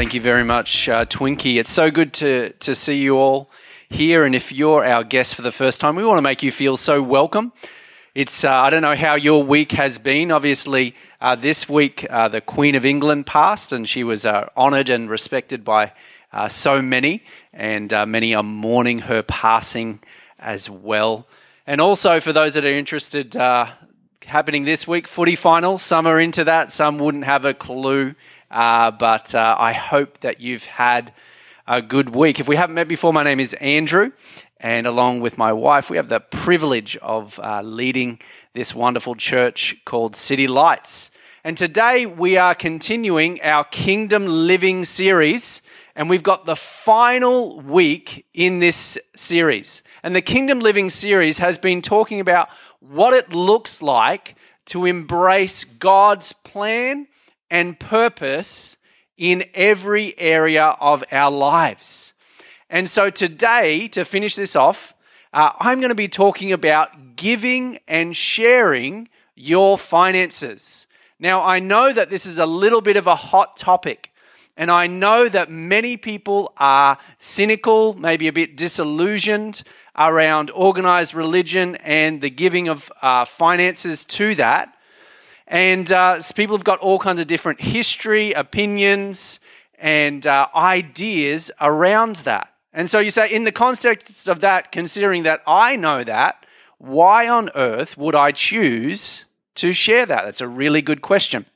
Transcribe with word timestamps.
Thank 0.00 0.14
you 0.14 0.22
very 0.22 0.44
much, 0.44 0.88
uh, 0.88 1.04
Twinkie. 1.04 1.56
It's 1.56 1.70
so 1.70 1.90
good 1.90 2.14
to, 2.14 2.54
to 2.60 2.74
see 2.74 2.96
you 2.96 3.18
all 3.18 3.50
here. 3.90 4.24
And 4.24 4.34
if 4.34 4.50
you're 4.50 4.82
our 4.82 5.04
guest 5.04 5.34
for 5.34 5.42
the 5.42 5.52
first 5.52 5.78
time, 5.78 5.94
we 5.94 6.06
want 6.06 6.16
to 6.16 6.22
make 6.22 6.42
you 6.42 6.50
feel 6.50 6.78
so 6.78 7.02
welcome. 7.02 7.52
It's, 8.14 8.42
uh, 8.42 8.50
I 8.50 8.70
don't 8.70 8.80
know 8.80 8.96
how 8.96 9.16
your 9.16 9.44
week 9.44 9.72
has 9.72 9.98
been. 9.98 10.32
Obviously, 10.32 10.96
uh, 11.20 11.34
this 11.34 11.68
week, 11.68 12.06
uh, 12.08 12.28
the 12.28 12.40
Queen 12.40 12.76
of 12.76 12.86
England 12.86 13.26
passed, 13.26 13.74
and 13.74 13.86
she 13.86 14.02
was 14.02 14.24
uh, 14.24 14.48
honoured 14.56 14.88
and 14.88 15.10
respected 15.10 15.64
by 15.64 15.92
uh, 16.32 16.48
so 16.48 16.80
many, 16.80 17.22
and 17.52 17.90
many 18.08 18.34
are 18.34 18.42
mourning 18.42 19.00
her 19.00 19.22
passing 19.22 20.00
as 20.38 20.70
well. 20.70 21.28
And 21.66 21.78
also, 21.78 22.20
for 22.20 22.32
those 22.32 22.54
that 22.54 22.64
are 22.64 22.72
interested, 22.72 23.36
happening 24.30 24.64
this 24.64 24.86
week, 24.88 25.06
footy 25.08 25.36
final. 25.36 25.76
Some 25.76 26.06
are 26.06 26.20
into 26.20 26.44
that, 26.44 26.72
some 26.72 26.98
wouldn't 26.98 27.24
have 27.24 27.44
a 27.44 27.52
clue 27.52 28.14
uh, 28.50 28.90
but 28.90 29.34
uh, 29.34 29.56
I 29.58 29.72
hope 29.72 30.20
that 30.20 30.40
you've 30.40 30.64
had 30.64 31.12
a 31.66 31.80
good 31.80 32.14
week. 32.14 32.40
If 32.40 32.48
we 32.48 32.56
haven't 32.56 32.74
met 32.74 32.88
before, 32.88 33.12
my 33.12 33.22
name 33.22 33.38
is 33.38 33.54
Andrew, 33.54 34.10
and 34.58 34.86
along 34.86 35.20
with 35.20 35.38
my 35.38 35.52
wife, 35.52 35.88
we 35.88 35.96
have 35.96 36.08
the 36.08 36.20
privilege 36.20 36.96
of 36.96 37.38
uh, 37.38 37.62
leading 37.62 38.18
this 38.52 38.74
wonderful 38.74 39.14
church 39.14 39.76
called 39.84 40.16
City 40.16 40.48
Lights. 40.48 41.10
And 41.44 41.56
today 41.56 42.04
we 42.06 42.36
are 42.36 42.54
continuing 42.54 43.40
our 43.42 43.64
Kingdom 43.64 44.26
Living 44.26 44.84
series, 44.84 45.62
and 45.94 46.10
we've 46.10 46.22
got 46.22 46.44
the 46.44 46.56
final 46.56 47.60
week 47.60 48.26
in 48.34 48.58
this 48.58 48.98
series. 49.14 49.82
And 50.02 50.14
the 50.14 50.20
Kingdom 50.20 50.58
Living 50.58 50.90
series 50.90 51.38
has 51.38 51.58
been 51.58 51.82
talking 51.82 52.20
about 52.20 52.48
what 52.80 53.14
it 53.14 53.32
looks 53.32 53.80
like 53.80 54.34
to 54.66 54.84
embrace 54.84 55.64
God's 55.64 56.32
plan 56.32 57.06
and 57.50 57.78
purpose 57.78 58.76
in 59.16 59.44
every 59.54 60.18
area 60.18 60.64
of 60.80 61.04
our 61.12 61.30
lives. 61.30 62.14
And 62.70 62.88
so 62.88 63.10
today, 63.10 63.88
to 63.88 64.04
finish 64.04 64.36
this 64.36 64.54
off, 64.54 64.94
uh, 65.32 65.52
I'm 65.58 65.80
going 65.80 65.90
to 65.90 65.94
be 65.94 66.08
talking 66.08 66.52
about 66.52 67.16
giving 67.16 67.78
and 67.86 68.16
sharing 68.16 69.08
your 69.34 69.76
finances. 69.76 70.86
Now, 71.18 71.42
I 71.42 71.58
know 71.58 71.92
that 71.92 72.10
this 72.10 72.26
is 72.26 72.38
a 72.38 72.46
little 72.46 72.80
bit 72.80 72.96
of 72.96 73.06
a 73.06 73.14
hot 73.14 73.56
topic, 73.56 74.12
and 74.56 74.70
I 74.70 74.86
know 74.86 75.28
that 75.28 75.50
many 75.50 75.96
people 75.96 76.52
are 76.56 76.98
cynical, 77.18 77.94
maybe 77.94 78.28
a 78.28 78.32
bit 78.32 78.56
disillusioned 78.56 79.62
around 79.96 80.50
organized 80.50 81.14
religion 81.14 81.76
and 81.76 82.20
the 82.20 82.30
giving 82.30 82.68
of 82.68 82.90
uh, 83.02 83.24
finances 83.24 84.04
to 84.06 84.34
that. 84.36 84.74
And 85.50 85.92
uh, 85.92 86.20
people 86.36 86.56
have 86.56 86.64
got 86.64 86.78
all 86.78 87.00
kinds 87.00 87.20
of 87.20 87.26
different 87.26 87.60
history, 87.60 88.32
opinions, 88.32 89.40
and 89.80 90.24
uh, 90.24 90.46
ideas 90.54 91.50
around 91.60 92.16
that. 92.16 92.54
And 92.72 92.88
so 92.88 93.00
you 93.00 93.10
say, 93.10 93.28
in 93.28 93.42
the 93.42 93.50
context 93.50 94.28
of 94.28 94.40
that, 94.40 94.70
considering 94.70 95.24
that 95.24 95.42
I 95.48 95.74
know 95.74 96.04
that, 96.04 96.46
why 96.78 97.28
on 97.28 97.50
earth 97.56 97.98
would 97.98 98.14
I 98.14 98.30
choose 98.30 99.24
to 99.56 99.72
share 99.72 100.06
that? 100.06 100.24
That's 100.24 100.40
a 100.40 100.46
really 100.46 100.82
good 100.82 101.02
question. 101.02 101.46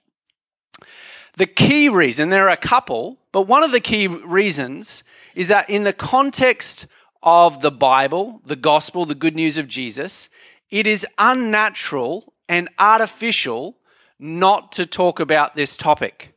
The 1.36 1.46
key 1.46 1.88
reason, 1.88 2.30
there 2.30 2.48
are 2.48 2.52
a 2.52 2.56
couple, 2.56 3.18
but 3.30 3.42
one 3.42 3.62
of 3.62 3.70
the 3.70 3.80
key 3.80 4.08
reasons 4.08 5.04
is 5.36 5.46
that 5.48 5.70
in 5.70 5.84
the 5.84 5.92
context 5.92 6.86
of 7.22 7.62
the 7.62 7.70
Bible, 7.70 8.40
the 8.44 8.56
gospel, 8.56 9.04
the 9.04 9.14
good 9.14 9.36
news 9.36 9.56
of 9.56 9.68
Jesus, 9.68 10.28
it 10.68 10.84
is 10.84 11.06
unnatural 11.16 12.32
and 12.48 12.68
artificial 12.78 13.76
not 14.24 14.72
to 14.72 14.86
talk 14.86 15.20
about 15.20 15.54
this 15.54 15.76
topic. 15.76 16.34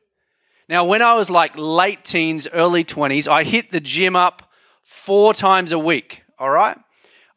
Now, 0.68 0.84
when 0.84 1.02
I 1.02 1.14
was 1.16 1.30
like 1.30 1.53
late 1.56 2.03
teens, 2.03 2.48
early 2.52 2.84
20s, 2.84 3.28
I 3.28 3.44
hit 3.44 3.72
the 3.72 3.80
gym 3.80 4.16
up 4.16 4.52
four 4.84 5.34
times 5.34 5.72
a 5.72 5.80
week, 5.80 6.24
all 6.38 6.50
right? 6.50 6.78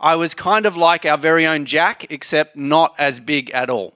I 0.00 0.16
was 0.16 0.34
kind 0.34 0.66
of 0.66 0.76
like 0.76 1.06
our 1.06 1.16
very 1.16 1.46
own 1.46 1.66
Jack, 1.66 2.06
except 2.10 2.56
not 2.56 2.94
as 2.98 3.20
big 3.20 3.50
at 3.50 3.70
all. 3.70 3.94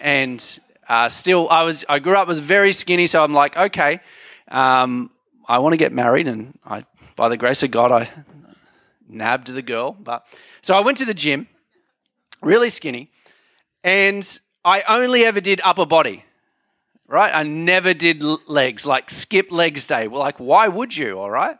And 0.00 0.44
uh, 0.86 1.08
still, 1.08 1.48
I 1.48 1.62
was 1.62 1.84
I 1.88 1.98
grew 1.98 2.14
up 2.14 2.28
was 2.28 2.40
very 2.40 2.72
skinny, 2.72 3.06
so 3.06 3.24
I'm 3.24 3.32
like, 3.32 3.56
okay, 3.56 4.00
um, 4.48 5.10
I 5.48 5.58
want 5.58 5.72
to 5.72 5.76
get 5.78 5.92
married, 5.92 6.26
and 6.26 6.58
I, 6.64 6.84
by 7.16 7.28
the 7.28 7.36
grace 7.36 7.62
of 7.62 7.70
God, 7.70 7.92
I 7.92 8.10
nabbed 9.08 9.46
the 9.46 9.62
girl. 9.62 9.92
But 9.92 10.26
so 10.62 10.74
I 10.74 10.80
went 10.80 10.98
to 10.98 11.04
the 11.04 11.14
gym, 11.14 11.46
really 12.42 12.70
skinny, 12.70 13.10
and 13.84 14.38
I 14.64 14.82
only 14.82 15.24
ever 15.24 15.40
did 15.40 15.60
upper 15.64 15.86
body, 15.86 16.24
right? 17.08 17.34
I 17.34 17.42
never 17.42 17.94
did 17.94 18.22
legs, 18.48 18.84
like 18.84 19.10
skip 19.10 19.50
legs 19.50 19.86
day. 19.86 20.08
Like, 20.08 20.38
why 20.38 20.68
would 20.68 20.96
you, 20.96 21.18
all 21.18 21.30
right? 21.30 21.56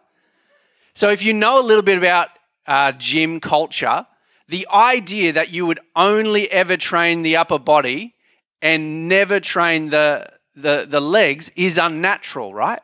So, 0.94 1.10
if 1.10 1.22
you 1.22 1.33
know 1.33 1.60
a 1.60 1.65
little 1.65 1.83
bit 1.83 1.99
about 1.99 2.28
uh, 2.66 2.93
gym 2.93 3.41
culture, 3.41 4.06
the 4.49 4.66
idea 4.71 5.33
that 5.33 5.53
you 5.53 5.65
would 5.66 5.81
only 5.97 6.50
ever 6.50 6.77
train 6.77 7.22
the 7.22 7.37
upper 7.37 7.59
body 7.59 8.15
and 8.60 9.09
never 9.09 9.41
train 9.41 9.91
the, 9.91 10.27
the, 10.55 10.87
the 10.89 11.00
legs 11.00 11.50
is 11.56 11.78
unnatural, 11.78 12.53
right? 12.53 12.81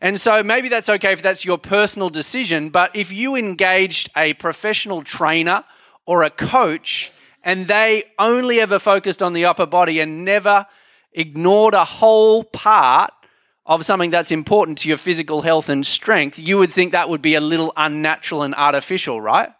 And 0.00 0.20
so 0.20 0.42
maybe 0.42 0.68
that's 0.68 0.88
okay 0.88 1.12
if 1.12 1.22
that's 1.22 1.44
your 1.44 1.58
personal 1.58 2.10
decision, 2.10 2.70
but 2.70 2.96
if 2.96 3.12
you 3.12 3.36
engaged 3.36 4.10
a 4.16 4.34
professional 4.34 5.02
trainer 5.02 5.64
or 6.06 6.24
a 6.24 6.30
coach 6.30 7.12
and 7.44 7.66
they 7.66 8.04
only 8.18 8.60
ever 8.60 8.78
focused 8.78 9.22
on 9.22 9.32
the 9.32 9.44
upper 9.44 9.66
body 9.66 10.00
and 10.00 10.24
never 10.24 10.66
ignored 11.12 11.74
a 11.74 11.84
whole 11.84 12.44
part 12.44 13.12
of 13.66 13.84
something 13.84 14.10
that's 14.10 14.32
important 14.32 14.78
to 14.78 14.88
your 14.88 14.98
physical 14.98 15.42
health 15.42 15.68
and 15.68 15.86
strength, 15.86 16.38
you 16.38 16.58
would 16.58 16.72
think 16.72 16.92
that 16.92 17.08
would 17.08 17.22
be 17.22 17.34
a 17.34 17.40
little 17.40 17.72
unnatural 17.76 18.42
and 18.42 18.54
artificial, 18.54 19.20
right? 19.20 19.50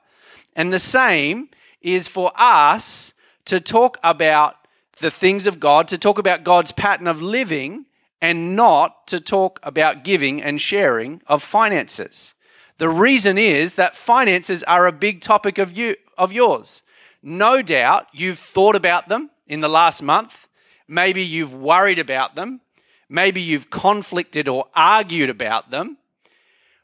And 0.57 0.73
the 0.73 0.79
same 0.79 1.49
is 1.81 2.09
for 2.09 2.33
us 2.37 3.15
to 3.45 3.61
talk 3.61 3.99
about 4.03 4.57
the 4.99 5.11
things 5.11 5.47
of 5.47 5.61
God, 5.61 5.89
to 5.89 5.99
talk 5.99 6.19
about 6.19 6.45
God's 6.45 6.73
pattern 6.73 7.07
of 7.07 7.23
living, 7.23 7.87
and 8.21 8.55
not 8.55 9.07
to 9.09 9.19
talk 9.19 9.59
about 9.63 10.05
giving 10.05 10.41
and 10.43 10.61
sharing 10.61 11.21
of 11.27 11.43
finances. 11.43 12.35
The 12.79 12.89
reason 12.89 13.37
is 13.37 13.75
that 13.75 13.97
finances 13.97 14.63
are 14.65 14.87
a 14.87 14.93
big 14.93 15.21
topic 15.21 15.59
of 15.59 15.77
you 15.77 15.97
of 16.17 16.33
yours. 16.33 16.83
No 17.23 17.63
doubt 17.63 18.09
you've 18.13 18.39
thought 18.39 18.77
about 18.77 19.09
them 19.09 19.31
in 19.47 19.61
the 19.61 19.69
last 19.69 20.03
month. 20.03 20.49
Maybe 20.89 21.23
you've 21.23 21.55
worried 21.55 21.99
about 21.99 22.35
them. 22.35 22.61
Maybe 23.09 23.41
you've 23.41 23.71
conflicted 23.71 24.49
or 24.49 24.67
argued 24.75 25.31
about 25.31 25.71
them. 25.71 25.99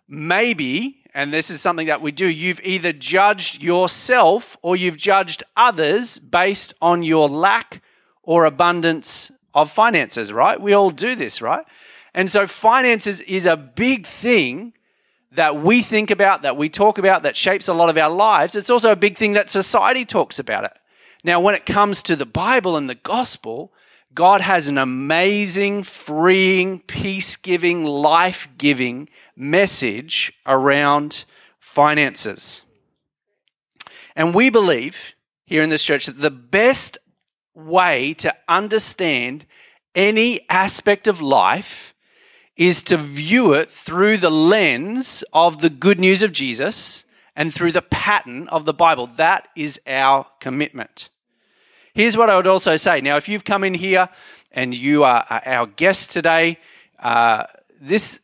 Maybe, 0.06 1.02
and 1.12 1.32
this 1.32 1.50
is 1.50 1.60
something 1.60 1.88
that 1.88 2.00
we 2.00 2.12
do, 2.12 2.28
you've 2.28 2.60
either 2.62 2.92
judged 2.92 3.62
yourself 3.62 4.56
or 4.62 4.76
you've 4.76 4.96
judged 4.96 5.42
others 5.56 6.18
based 6.18 6.72
on 6.80 7.02
your 7.02 7.28
lack 7.28 7.82
or 8.22 8.44
abundance 8.44 9.30
of 9.54 9.70
finances, 9.70 10.32
right? 10.32 10.60
We 10.60 10.72
all 10.72 10.90
do 10.90 11.14
this, 11.14 11.42
right? 11.42 11.64
And 12.14 12.30
so, 12.30 12.46
finances 12.46 13.20
is 13.20 13.46
a 13.46 13.56
big 13.56 14.06
thing 14.06 14.72
that 15.32 15.60
we 15.60 15.82
think 15.82 16.10
about, 16.10 16.42
that 16.42 16.56
we 16.56 16.68
talk 16.68 16.98
about, 16.98 17.22
that 17.22 17.36
shapes 17.36 17.68
a 17.68 17.74
lot 17.74 17.90
of 17.90 17.98
our 17.98 18.10
lives, 18.10 18.56
it's 18.56 18.70
also 18.70 18.92
a 18.92 18.96
big 18.96 19.16
thing 19.16 19.34
that 19.34 19.50
society 19.50 20.04
talks 20.04 20.38
about 20.38 20.64
it. 20.64 20.72
Now, 21.22 21.40
when 21.40 21.54
it 21.54 21.66
comes 21.66 22.02
to 22.04 22.16
the 22.16 22.26
Bible 22.26 22.76
and 22.76 22.88
the 22.88 22.94
gospel, 22.94 23.72
God 24.14 24.40
has 24.40 24.68
an 24.68 24.78
amazing, 24.78 25.82
freeing, 25.82 26.80
peace 26.80 27.36
giving, 27.36 27.84
life 27.84 28.48
giving 28.56 29.08
message 29.36 30.32
around 30.46 31.24
finances. 31.58 32.62
And 34.16 34.34
we 34.34 34.50
believe 34.50 35.14
here 35.44 35.62
in 35.62 35.70
this 35.70 35.84
church 35.84 36.06
that 36.06 36.20
the 36.20 36.30
best 36.30 36.98
way 37.54 38.14
to 38.14 38.34
understand 38.48 39.44
any 39.94 40.48
aspect 40.48 41.06
of 41.06 41.20
life 41.20 41.94
is 42.58 42.82
to 42.82 42.96
view 42.96 43.54
it 43.54 43.70
through 43.70 44.16
the 44.18 44.30
lens 44.30 45.24
of 45.32 45.62
the 45.62 45.70
good 45.70 46.00
news 46.00 46.24
of 46.24 46.32
Jesus 46.32 47.04
and 47.36 47.54
through 47.54 47.70
the 47.70 47.80
pattern 47.80 48.48
of 48.48 48.64
the 48.64 48.74
Bible. 48.74 49.06
That 49.06 49.46
is 49.56 49.80
our 49.86 50.26
commitment. 50.40 51.08
Here's 51.94 52.16
what 52.16 52.28
I 52.28 52.36
would 52.36 52.48
also 52.48 52.76
say. 52.76 53.00
Now, 53.00 53.16
if 53.16 53.28
you've 53.28 53.44
come 53.44 53.62
in 53.62 53.74
here 53.74 54.08
and 54.50 54.74
you 54.74 55.04
are 55.04 55.24
our 55.30 55.66
guest 55.66 56.10
today, 56.10 56.58
uh, 56.98 57.44
this 57.80 58.18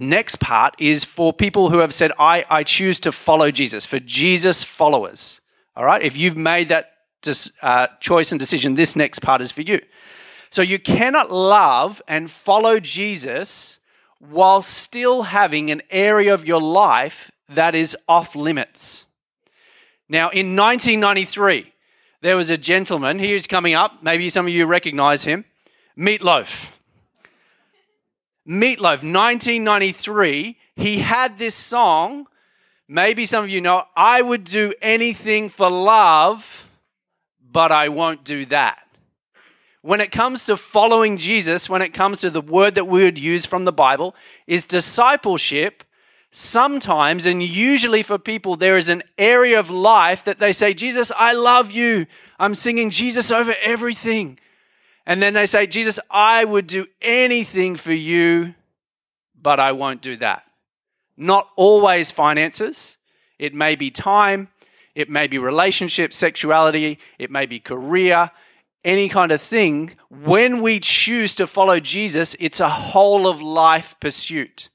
next 0.00 0.40
part 0.40 0.74
is 0.80 1.04
for 1.04 1.32
people 1.32 1.70
who 1.70 1.78
have 1.78 1.94
said, 1.94 2.10
I, 2.18 2.44
I 2.50 2.64
choose 2.64 2.98
to 3.00 3.12
follow 3.12 3.52
Jesus, 3.52 3.86
for 3.86 4.00
Jesus 4.00 4.64
followers. 4.64 5.40
All 5.76 5.84
right? 5.84 6.02
If 6.02 6.16
you've 6.16 6.36
made 6.36 6.68
that 6.68 6.90
dis, 7.22 7.52
uh, 7.62 7.86
choice 8.00 8.32
and 8.32 8.40
decision, 8.40 8.74
this 8.74 8.96
next 8.96 9.20
part 9.20 9.40
is 9.42 9.52
for 9.52 9.62
you. 9.62 9.80
So 10.56 10.62
you 10.62 10.78
cannot 10.78 11.30
love 11.30 12.00
and 12.08 12.30
follow 12.30 12.80
Jesus 12.80 13.78
while 14.20 14.62
still 14.62 15.24
having 15.24 15.70
an 15.70 15.82
area 15.90 16.32
of 16.32 16.48
your 16.48 16.62
life 16.62 17.30
that 17.50 17.74
is 17.74 17.94
off 18.08 18.34
limits. 18.34 19.04
Now, 20.08 20.30
in 20.30 20.56
1993, 20.56 21.74
there 22.22 22.38
was 22.38 22.48
a 22.48 22.56
gentleman, 22.56 23.18
he 23.18 23.34
is 23.34 23.46
coming 23.46 23.74
up, 23.74 24.02
maybe 24.02 24.30
some 24.30 24.46
of 24.46 24.52
you 24.54 24.64
recognize 24.64 25.24
him, 25.24 25.44
Meatloaf. 25.94 26.70
Meatloaf, 28.48 29.04
1993, 29.04 30.56
he 30.74 31.00
had 31.00 31.36
this 31.36 31.54
song. 31.54 32.28
Maybe 32.88 33.26
some 33.26 33.44
of 33.44 33.50
you 33.50 33.60
know, 33.60 33.82
I 33.94 34.22
would 34.22 34.44
do 34.44 34.72
anything 34.80 35.50
for 35.50 35.70
love, 35.70 36.66
but 37.42 37.72
I 37.72 37.90
won't 37.90 38.24
do 38.24 38.46
that. 38.46 38.85
When 39.86 40.00
it 40.00 40.10
comes 40.10 40.46
to 40.46 40.56
following 40.56 41.16
Jesus, 41.16 41.70
when 41.70 41.80
it 41.80 41.94
comes 41.94 42.18
to 42.18 42.28
the 42.28 42.40
word 42.40 42.74
that 42.74 42.88
we 42.88 43.04
would 43.04 43.20
use 43.20 43.46
from 43.46 43.66
the 43.66 43.72
Bible, 43.72 44.16
is 44.48 44.66
discipleship. 44.66 45.84
Sometimes, 46.32 47.24
and 47.24 47.40
usually 47.40 48.02
for 48.02 48.18
people, 48.18 48.56
there 48.56 48.76
is 48.76 48.88
an 48.88 49.04
area 49.16 49.60
of 49.60 49.70
life 49.70 50.24
that 50.24 50.40
they 50.40 50.52
say, 50.52 50.74
Jesus, 50.74 51.12
I 51.16 51.34
love 51.34 51.70
you. 51.70 52.06
I'm 52.36 52.56
singing 52.56 52.90
Jesus 52.90 53.30
over 53.30 53.54
everything. 53.62 54.40
And 55.06 55.22
then 55.22 55.34
they 55.34 55.46
say, 55.46 55.68
Jesus, 55.68 56.00
I 56.10 56.44
would 56.44 56.66
do 56.66 56.86
anything 57.00 57.76
for 57.76 57.92
you, 57.92 58.56
but 59.40 59.60
I 59.60 59.70
won't 59.70 60.02
do 60.02 60.16
that. 60.16 60.42
Not 61.16 61.48
always 61.54 62.10
finances. 62.10 62.96
It 63.38 63.54
may 63.54 63.76
be 63.76 63.92
time. 63.92 64.48
It 64.96 65.08
may 65.08 65.28
be 65.28 65.38
relationship, 65.38 66.12
sexuality. 66.12 66.98
It 67.20 67.30
may 67.30 67.46
be 67.46 67.60
career, 67.60 68.32
any 68.86 69.08
kind 69.08 69.32
of 69.32 69.42
thing. 69.42 69.96
When 70.08 70.62
we 70.62 70.80
choose 70.80 71.34
to 71.34 71.46
follow 71.46 71.80
Jesus, 71.80 72.36
it's 72.38 72.60
a 72.60 72.68
whole 72.68 73.26
of 73.26 73.42
life 73.42 73.96
pursuit. 74.00 74.70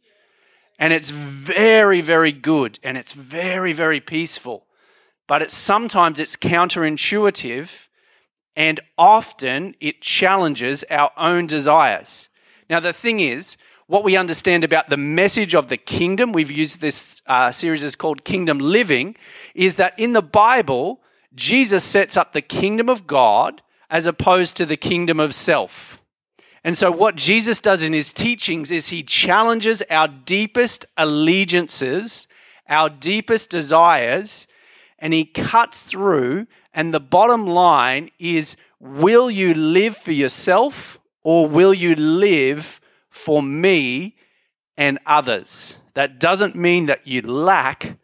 And 0.77 0.93
it's 0.93 1.09
very, 1.09 2.01
very 2.01 2.31
good 2.31 2.77
and 2.83 2.97
it's 2.97 3.13
very, 3.13 3.71
very 3.71 4.01
peaceful. 4.01 4.65
But 5.27 5.41
it's 5.41 5.55
sometimes 5.55 6.19
it's 6.19 6.35
counterintuitive 6.35 7.87
and 8.55 8.81
often 8.97 9.75
it 9.79 10.01
challenges 10.01 10.83
our 10.91 11.11
own 11.17 11.47
desires. 11.47 12.27
Now, 12.69 12.81
the 12.81 12.93
thing 12.93 13.21
is, 13.21 13.55
what 13.87 14.03
we 14.03 14.17
understand 14.17 14.63
about 14.63 14.89
the 14.89 14.97
message 14.97 15.55
of 15.55 15.69
the 15.69 15.77
kingdom, 15.77 16.31
we've 16.31 16.51
used 16.51 16.81
this 16.81 17.21
uh, 17.27 17.51
series 17.51 17.83
is 17.83 17.95
called 17.95 18.23
Kingdom 18.23 18.59
Living, 18.59 19.15
is 19.53 19.75
that 19.75 19.97
in 19.99 20.13
the 20.13 20.21
Bible, 20.21 21.01
Jesus 21.33 21.83
sets 21.83 22.17
up 22.17 22.33
the 22.33 22.41
kingdom 22.41 22.89
of 22.89 23.07
God 23.07 23.61
as 23.91 24.07
opposed 24.07 24.57
to 24.57 24.65
the 24.65 24.77
kingdom 24.77 25.19
of 25.19 25.35
self. 25.35 26.01
And 26.63 26.77
so, 26.77 26.91
what 26.91 27.15
Jesus 27.15 27.59
does 27.59 27.83
in 27.83 27.93
his 27.93 28.13
teachings 28.13 28.71
is 28.71 28.87
he 28.87 29.03
challenges 29.03 29.83
our 29.91 30.07
deepest 30.07 30.85
allegiances, 30.97 32.27
our 32.67 32.89
deepest 32.89 33.49
desires, 33.49 34.47
and 34.97 35.13
he 35.13 35.25
cuts 35.25 35.83
through 35.83 36.47
and 36.73 36.93
the 36.93 36.99
bottom 36.99 37.45
line 37.45 38.11
is 38.19 38.55
will 38.79 39.29
you 39.29 39.53
live 39.53 39.97
for 39.97 40.11
yourself 40.11 40.99
or 41.23 41.47
will 41.47 41.73
you 41.73 41.95
live 41.95 42.79
for 43.09 43.43
me 43.43 44.15
and 44.77 44.99
others? 45.05 45.75
That 45.93 46.19
doesn't 46.19 46.55
mean 46.55 46.85
that 46.85 47.05
you 47.05 47.21
lack, 47.21 47.97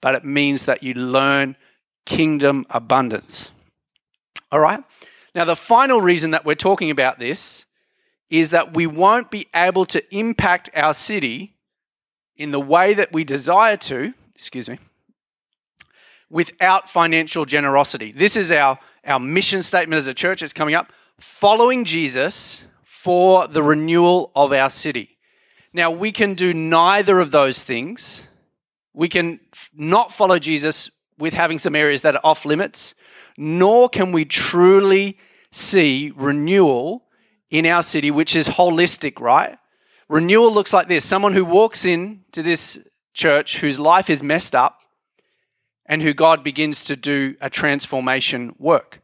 but 0.00 0.14
it 0.14 0.24
means 0.24 0.66
that 0.66 0.82
you 0.82 0.94
learn 0.94 1.56
kingdom 2.06 2.66
abundance. 2.70 3.50
All 4.52 4.60
right? 4.60 4.84
Now, 5.34 5.44
the 5.44 5.56
final 5.56 6.00
reason 6.00 6.32
that 6.32 6.44
we're 6.44 6.54
talking 6.54 6.90
about 6.90 7.18
this 7.18 7.66
is 8.28 8.50
that 8.50 8.74
we 8.74 8.86
won't 8.86 9.30
be 9.30 9.46
able 9.54 9.86
to 9.86 10.02
impact 10.14 10.70
our 10.74 10.94
city 10.94 11.54
in 12.36 12.50
the 12.50 12.60
way 12.60 12.94
that 12.94 13.12
we 13.12 13.24
desire 13.24 13.76
to, 13.76 14.12
excuse 14.34 14.68
me, 14.68 14.78
without 16.30 16.88
financial 16.88 17.44
generosity. 17.44 18.10
This 18.12 18.36
is 18.36 18.50
our, 18.50 18.78
our 19.04 19.20
mission 19.20 19.62
statement 19.62 19.98
as 19.98 20.08
a 20.08 20.14
church. 20.14 20.42
It's 20.42 20.52
coming 20.52 20.74
up. 20.74 20.92
Following 21.18 21.84
Jesus 21.84 22.64
for 22.82 23.46
the 23.46 23.62
renewal 23.62 24.32
of 24.34 24.52
our 24.52 24.70
city. 24.70 25.18
Now, 25.72 25.90
we 25.90 26.12
can 26.12 26.34
do 26.34 26.54
neither 26.54 27.20
of 27.20 27.30
those 27.30 27.62
things. 27.62 28.26
We 28.94 29.08
can 29.08 29.40
not 29.74 30.12
follow 30.12 30.38
Jesus 30.38 30.90
with 31.18 31.34
having 31.34 31.58
some 31.58 31.76
areas 31.76 32.02
that 32.02 32.16
are 32.16 32.20
off 32.24 32.44
limits, 32.44 32.94
nor 33.36 33.88
can 33.88 34.12
we 34.12 34.24
truly 34.24 35.18
see 35.50 36.12
renewal 36.16 37.04
in 37.50 37.66
our 37.66 37.82
city, 37.82 38.10
which 38.10 38.34
is 38.34 38.48
holistic, 38.48 39.20
right? 39.20 39.58
Renewal 40.08 40.52
looks 40.52 40.72
like 40.72 40.88
this 40.88 41.04
someone 41.04 41.34
who 41.34 41.44
walks 41.44 41.84
in 41.84 42.24
to 42.32 42.42
this 42.42 42.78
church 43.14 43.60
whose 43.60 43.78
life 43.78 44.08
is 44.10 44.22
messed 44.22 44.54
up 44.54 44.80
and 45.86 46.02
who 46.02 46.14
God 46.14 46.42
begins 46.42 46.84
to 46.84 46.96
do 46.96 47.36
a 47.40 47.50
transformation 47.50 48.54
work. 48.58 49.02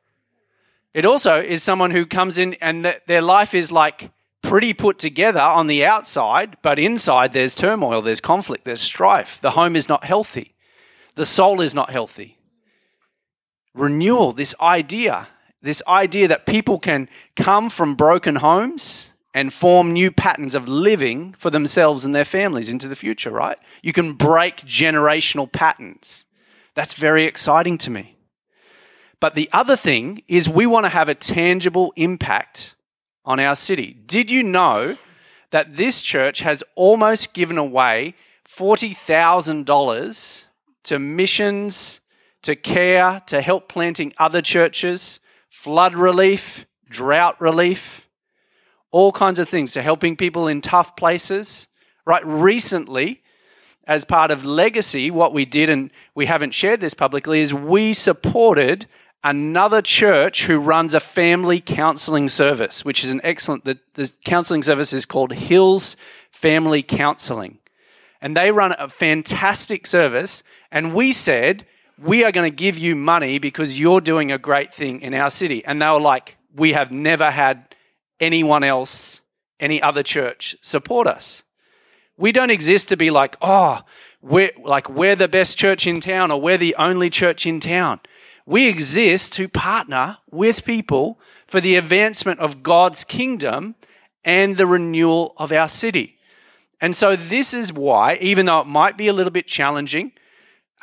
It 0.95 1.05
also 1.05 1.41
is 1.41 1.63
someone 1.63 1.91
who 1.91 2.07
comes 2.07 2.39
in 2.39 2.55
and 2.55 2.85
th- 2.85 3.03
their 3.07 3.21
life 3.23 3.55
is 3.55 3.71
like 3.71 4.11
pretty 4.43 4.73
put 4.73 4.99
together 4.99 5.41
on 5.41 5.67
the 5.67 5.85
outside, 5.85 6.57
but 6.63 6.79
inside 6.79 7.33
there's 7.33 7.55
turmoil, 7.55 8.01
there's 8.01 8.21
conflict, 8.21 8.65
there's 8.65 8.81
strife. 8.81 9.41
The 9.43 9.51
home 9.51 9.77
is 9.77 9.89
not 9.89 10.05
healthy, 10.05 10.55
the 11.15 11.27
soul 11.27 11.61
is 11.61 11.75
not 11.75 11.91
healthy. 11.91 12.38
Renewal, 13.75 14.33
this 14.33 14.55
idea, 14.61 15.29
this 15.63 15.83
idea 15.87 16.29
that 16.29 16.47
people 16.47 16.79
can 16.79 17.09
come 17.37 17.69
from 17.71 17.95
broken 17.95 18.37
homes 18.37 19.13
and 19.35 19.53
form 19.53 19.93
new 19.93 20.11
patterns 20.11 20.55
of 20.55 20.69
living 20.69 21.35
for 21.39 21.51
themselves 21.51 22.05
and 22.05 22.15
their 22.15 22.25
families 22.25 22.69
into 22.69 22.89
the 22.89 22.97
future, 22.97 23.31
right? 23.31 23.59
You 23.83 23.93
can 23.93 24.15
break 24.15 24.57
generational 24.59 25.51
patterns. 25.51 26.25
That's 26.75 26.95
very 26.95 27.25
exciting 27.25 27.79
to 27.79 27.91
me. 27.91 28.17
But 29.21 29.35
the 29.35 29.49
other 29.53 29.77
thing 29.77 30.23
is, 30.29 30.49
we 30.49 30.67
want 30.67 30.85
to 30.85 30.91
have 30.91 31.09
a 31.09 31.15
tangible 31.15 31.93
impact 31.97 32.75
on 33.25 33.41
our 33.41 33.57
city. 33.57 33.97
Did 34.07 34.31
you 34.31 34.43
know 34.43 34.97
that 35.51 35.77
this 35.77 36.03
church 36.03 36.41
has 36.41 36.63
almost 36.75 37.35
given 37.35 37.59
away 37.59 38.15
$40,000 38.49 40.45
to 40.85 40.99
missions, 40.99 42.01
to 42.43 42.57
care, 42.57 43.23
to 43.27 43.41
help 43.41 43.69
planting 43.69 44.13
other 44.19 44.41
churches, 44.43 45.21
flood 45.51 45.95
relief, 45.95 46.67
drought 46.89 47.41
relief, 47.41 48.09
all 48.91 49.13
kinds 49.13 49.39
of 49.39 49.49
things, 49.49 49.73
to 49.73 49.83
helping 49.83 50.17
people 50.17 50.49
in 50.49 50.61
tough 50.61 50.97
places? 50.97 51.69
Right, 52.07 52.25
recently, 52.25 53.23
as 53.87 54.05
part 54.05 54.31
of 54.31 54.45
legacy, 54.45 55.11
what 55.11 55.33
we 55.33 55.45
did, 55.45 55.69
and 55.71 55.91
we 56.15 56.27
haven't 56.27 56.55
shared 56.55 56.81
this 56.81 56.95
publicly, 56.95 57.41
is 57.41 57.53
we 57.53 57.93
supported 57.95 58.87
another 59.25 59.83
church 59.83 60.45
who 60.45 60.59
runs 60.59 60.95
a 60.95 61.01
family 61.01 61.61
counseling 61.61 62.29
service, 62.29 62.85
which 62.85 63.03
is 63.03 63.11
an 63.11 63.21
excellent, 63.25 63.65
the, 63.65 63.79
the 63.95 64.11
counseling 64.25 64.63
service 64.63 64.93
is 64.93 65.07
called 65.07 65.33
Hills 65.33 65.97
Family 66.31 66.83
Counseling. 66.83 67.59
And 68.21 68.37
they 68.37 68.53
run 68.53 68.73
a 68.79 68.89
fantastic 68.89 69.87
service. 69.87 70.43
And 70.71 70.95
we 70.95 71.13
said, 71.13 71.67
we 72.01 72.25
are 72.25 72.33
going 72.33 72.51
to 72.51 72.55
give 72.55 72.79
you 72.79 72.95
money 72.95 73.39
because 73.39 73.79
you're 73.79 74.01
doing 74.01 74.31
a 74.31 74.39
great 74.39 74.73
thing 74.73 75.03
in 75.03 75.15
our 75.15 75.31
city. 75.31 75.65
And 75.65 75.83
they 75.83 75.87
were 75.87 76.01
like, 76.01 76.37
we 76.55 76.73
have 76.73 76.91
never 76.93 77.31
had 77.31 77.75
anyone 78.21 78.65
else, 78.65 79.23
any 79.61 79.83
other 79.83 80.03
church 80.03 80.57
support 80.63 81.07
us. 81.07 81.43
We 82.17 82.33
don't 82.33 82.51
exist 82.51 82.89
to 82.89 82.97
be 82.97 83.11
like, 83.11 83.37
oh, 83.41 83.81
we're 84.21 84.51
like 84.65 84.89
we're 84.89 85.15
the 85.15 85.29
best 85.29 85.59
church 85.59 85.87
in 85.87 86.01
town 86.01 86.33
or 86.33 86.41
we're 86.41 86.59
the 86.59 86.75
only 86.77 87.11
church 87.11 87.47
in 87.47 87.61
town. 87.61 88.01
We 88.47 88.69
exist 88.69 89.35
to 89.35 89.49
partner 89.49 90.19
with 90.31 90.65
people 90.65 91.21
for 91.47 91.61
the 91.61 91.77
advancement 91.77 92.41
of 92.41 92.63
God's 92.63 93.05
kingdom 93.05 93.77
and 94.25 94.57
the 94.57 94.67
renewal 94.67 95.35
of 95.37 95.53
our 95.53 95.69
city. 95.69 96.19
And 96.81 96.97
so 96.97 97.15
this 97.15 97.55
is 97.55 97.73
why, 97.73 98.19
even 98.21 98.47
though 98.47 98.61
it 98.61 98.67
might 98.67 98.97
be 98.97 99.09
a 99.09 99.13
little 99.13 99.33
bit 99.33 99.47
challenging, 99.47 100.13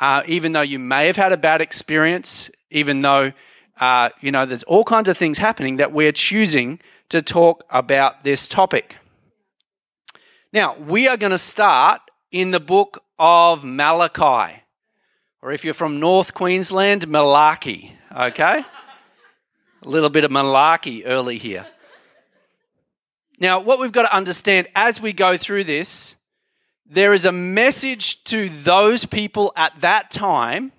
uh, 0.00 0.22
even 0.26 0.52
though 0.52 0.62
you 0.62 0.78
may 0.78 1.06
have 1.06 1.16
had 1.16 1.32
a 1.32 1.36
bad 1.36 1.60
experience, 1.60 2.50
even 2.70 3.02
though 3.02 3.32
uh, 3.80 4.10
you 4.20 4.30
know 4.30 4.46
there's 4.46 4.62
all 4.64 4.84
kinds 4.84 5.08
of 5.08 5.16
things 5.16 5.38
happening, 5.38 5.76
that 5.76 5.92
we're 5.92 6.12
choosing 6.12 6.78
to 7.08 7.22
talk 7.22 7.64
about 7.70 8.24
this 8.24 8.48
topic. 8.48 8.96
Now, 10.52 10.76
we 10.78 11.08
are 11.08 11.16
going 11.16 11.32
to 11.32 11.38
start 11.38 12.00
in 12.30 12.50
the 12.50 12.60
book 12.60 13.02
of 13.18 13.64
Malachi, 13.64 14.62
or 15.42 15.52
if 15.52 15.64
you're 15.64 15.74
from 15.74 16.00
North 16.00 16.34
Queensland, 16.34 17.06
Malachi, 17.08 17.92
okay? 18.14 18.64
A 19.82 19.88
little 19.88 20.10
bit 20.10 20.24
of 20.24 20.30
malarkey 20.30 21.02
early 21.04 21.38
here. 21.38 21.66
Now, 23.38 23.60
what 23.60 23.78
we've 23.78 23.92
got 23.92 24.02
to 24.02 24.16
understand 24.16 24.68
as 24.74 25.00
we 25.00 25.12
go 25.12 25.36
through 25.36 25.64
this, 25.64 26.16
there 26.88 27.12
is 27.12 27.24
a 27.24 27.32
message 27.32 28.22
to 28.24 28.48
those 28.48 29.04
people 29.04 29.52
at 29.56 29.72
that 29.80 30.10
time, 30.10 30.72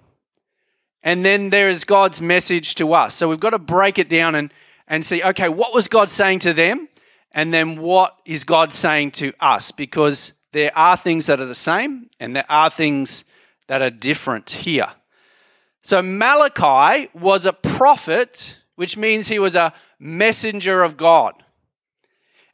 and 1.03 1.25
then 1.25 1.49
there 1.49 1.69
is 1.69 1.83
God's 1.83 2.21
message 2.21 2.75
to 2.75 2.93
us. 2.93 3.13
So 3.15 3.29
we've 3.29 3.39
got 3.39 3.51
to 3.51 3.59
break 3.59 3.99
it 3.99 4.09
down 4.09 4.35
and, 4.35 4.53
and 4.87 5.05
see 5.05 5.23
okay, 5.23 5.49
what 5.49 5.73
was 5.73 5.87
God 5.87 6.09
saying 6.09 6.39
to 6.39 6.53
them? 6.53 6.87
And 7.31 7.53
then 7.53 7.77
what 7.79 8.15
is 8.25 8.43
God 8.43 8.73
saying 8.73 9.11
to 9.11 9.33
us? 9.39 9.71
Because 9.71 10.33
there 10.53 10.75
are 10.75 10.97
things 10.97 11.25
that 11.27 11.39
are 11.39 11.45
the 11.45 11.55
same, 11.55 12.09
and 12.19 12.35
there 12.35 12.49
are 12.49 12.69
things 12.69 13.25
that 13.67 13.81
are 13.81 13.89
different 13.89 14.49
here. 14.49 14.89
So 15.81 16.01
Malachi 16.01 17.09
was 17.13 17.45
a 17.45 17.53
prophet, 17.53 18.57
which 18.75 18.97
means 18.97 19.27
he 19.27 19.39
was 19.39 19.55
a 19.55 19.73
messenger 19.99 20.83
of 20.83 20.97
God. 20.97 21.43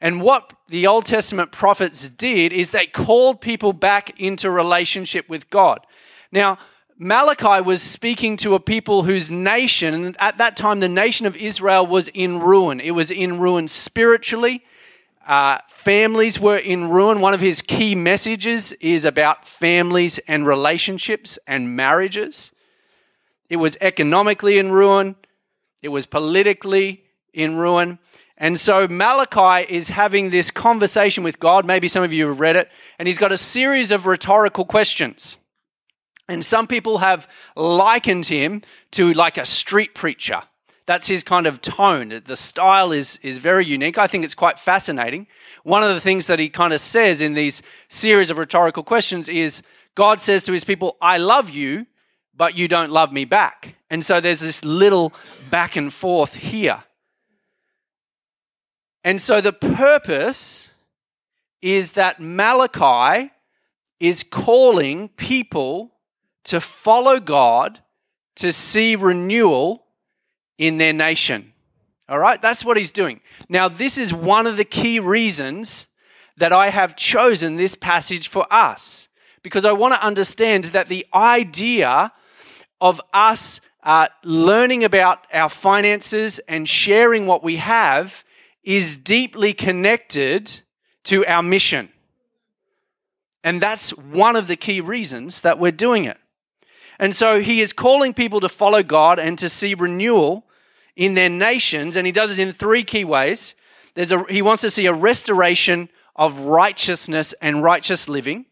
And 0.04 0.22
what 0.22 0.52
the 0.68 0.86
Old 0.86 1.06
Testament 1.06 1.54
prophets 1.54 2.10
did 2.10 2.52
is 2.52 2.72
they 2.72 2.88
called 2.88 3.40
people 3.40 3.72
back 3.72 4.20
into 4.20 4.52
relationship 4.52 5.30
with 5.30 5.50
God. 5.50 5.80
Now, 6.30 6.58
Malachi 6.98 7.62
was 7.62 7.82
speaking 7.82 8.36
to 8.38 8.54
a 8.54 8.60
people 8.60 9.04
whose 9.04 9.32
nation, 9.32 10.14
at 10.20 10.40
that 10.40 10.58
time, 10.58 10.82
the 10.82 10.90
nation 10.90 11.26
of 11.26 11.38
Israel 11.38 11.88
was 11.88 12.10
in 12.10 12.42
ruin. 12.42 12.82
It 12.82 12.92
was 12.92 13.12
in 13.12 13.40
ruin 13.40 13.70
spiritually. 13.70 14.66
Uh, 15.26 15.60
families 15.70 16.38
were 16.38 16.58
in 16.58 16.90
ruin. 16.90 17.22
One 17.22 17.34
of 17.34 17.40
his 17.40 17.62
key 17.62 17.96
messages 17.96 18.74
is 18.74 19.06
about 19.06 19.48
families 19.48 20.20
and 20.28 20.46
relationships 20.46 21.40
and 21.48 21.78
marriages. 21.78 22.52
It 23.48 23.56
was 23.56 23.78
economically 23.80 24.58
in 24.58 24.70
ruin, 24.70 25.16
it 25.82 25.90
was 25.90 26.06
politically 26.06 27.06
in 27.34 27.56
ruin. 27.56 28.00
And 28.38 28.60
so 28.60 28.88
Malachi 28.88 29.72
is 29.74 29.90
having 29.90 30.30
this 30.30 30.50
conversation 30.52 31.24
with 31.24 31.40
God. 31.40 31.66
Maybe 31.66 31.88
some 31.88 32.04
of 32.04 32.12
you 32.12 32.28
have 32.28 32.40
read 32.40 32.56
it. 32.56 32.70
And 32.98 33.08
he's 33.08 33.18
got 33.18 33.32
a 33.32 33.38
series 33.38 33.92
of 33.92 34.06
rhetorical 34.06 34.66
questions. 34.66 35.38
And 36.28 36.44
some 36.44 36.68
people 36.68 37.00
have 37.00 37.28
likened 37.56 38.26
him 38.26 38.62
to 38.92 39.14
like 39.14 39.38
a 39.38 39.46
street 39.46 39.94
preacher. 39.94 40.42
That's 40.86 41.08
his 41.08 41.24
kind 41.24 41.48
of 41.48 41.62
tone. 41.62 42.22
The 42.26 42.36
style 42.36 42.92
is, 42.92 43.18
is 43.22 43.38
very 43.38 43.66
unique. 43.66 43.98
I 43.98 44.08
think 44.08 44.26
it's 44.26 44.36
quite 44.36 44.60
fascinating. 44.60 45.28
One 45.64 45.84
of 45.84 45.94
the 45.94 46.02
things 46.02 46.28
that 46.28 46.40
he 46.40 46.50
kind 46.50 46.74
of 46.74 46.82
says 46.82 47.22
in 47.22 47.34
these 47.34 47.62
series 47.88 48.30
of 48.30 48.38
rhetorical 48.38 48.84
questions 48.84 49.30
is 49.30 49.62
God 49.96 50.20
says 50.20 50.44
to 50.44 50.52
his 50.52 50.64
people, 50.64 50.98
I 51.02 51.20
love 51.20 51.50
you, 51.50 51.86
but 52.36 52.58
you 52.58 52.68
don't 52.68 52.92
love 52.92 53.14
me 53.14 53.26
back. 53.26 53.76
And 53.90 54.04
so 54.04 54.20
there's 54.20 54.40
this 54.40 54.66
little 54.66 55.14
back 55.50 55.76
and 55.76 55.94
forth 55.94 56.36
here. 56.36 56.84
And 59.04 59.22
so 59.22 59.42
the 59.42 59.54
purpose 59.54 60.72
is 61.62 61.94
that 61.94 62.20
Malachi 62.20 63.32
is 64.00 64.24
calling 64.24 65.10
people 65.10 65.92
to 66.46 66.60
follow 66.60 67.20
God 67.20 67.80
to 68.36 68.52
see 68.52 68.96
renewal 68.96 69.86
in 70.58 70.78
their 70.78 70.94
nation. 70.94 71.54
All 72.10 72.20
right, 72.20 72.42
that's 72.42 72.66
what 72.66 72.78
he's 72.78 72.92
doing. 72.92 73.22
Now, 73.48 73.70
this 73.70 73.98
is 73.98 74.14
one 74.14 74.46
of 74.46 74.58
the 74.58 74.66
key 74.66 75.00
reasons 75.00 75.88
that 76.38 76.52
I 76.52 76.70
have 76.70 76.96
chosen 76.96 77.56
this 77.56 77.76
passage 77.76 78.28
for 78.28 78.46
us 78.52 79.08
because 79.42 79.66
I 79.66 79.72
want 79.72 79.94
to 79.94 80.06
understand 80.06 80.66
that 80.66 80.88
the 80.88 81.06
idea 81.14 82.12
of 82.82 83.00
us 83.14 83.62
uh, 83.84 84.08
learning 84.24 84.84
about 84.84 85.26
our 85.34 85.50
finances 85.50 86.40
and 86.40 86.68
sharing 86.68 87.28
what 87.28 87.44
we 87.44 87.58
have 87.58 88.26
is 88.64 88.96
deeply 88.96 89.54
connected 89.54 90.62
to 91.04 91.26
our 91.26 91.44
mission. 91.44 91.90
And 93.44 93.62
that's 93.62 93.92
one 93.92 94.36
of 94.36 94.48
the 94.48 94.56
key 94.56 94.80
reasons 94.80 95.42
that 95.42 95.60
we're 95.60 95.72
doing 95.72 96.06
it. 96.06 96.18
And 97.00 97.14
so 97.14 97.42
he 97.42 97.60
is 97.60 97.74
calling 97.74 98.14
people 98.14 98.40
to 98.40 98.50
follow 98.50 98.84
God 98.84 99.20
and 99.20 99.38
to 99.40 99.50
see 99.50 99.74
renewal 99.74 100.46
in 100.96 101.16
their 101.16 101.30
nations. 101.30 101.98
And 101.98 102.06
he 102.06 102.14
does 102.14 102.32
it 102.32 102.40
in 102.40 102.54
three 102.54 102.84
key 102.84 103.04
ways. 103.04 103.56
There's 103.96 104.12
a, 104.12 104.24
he 104.30 104.42
wants 104.42 104.62
to 104.62 104.70
see 104.70 104.86
a 104.86 104.94
restoration 104.94 105.90
of 106.16 106.40
righteousness 106.40 107.34
and 107.42 107.64
righteous 107.64 108.08
living. 108.08 108.46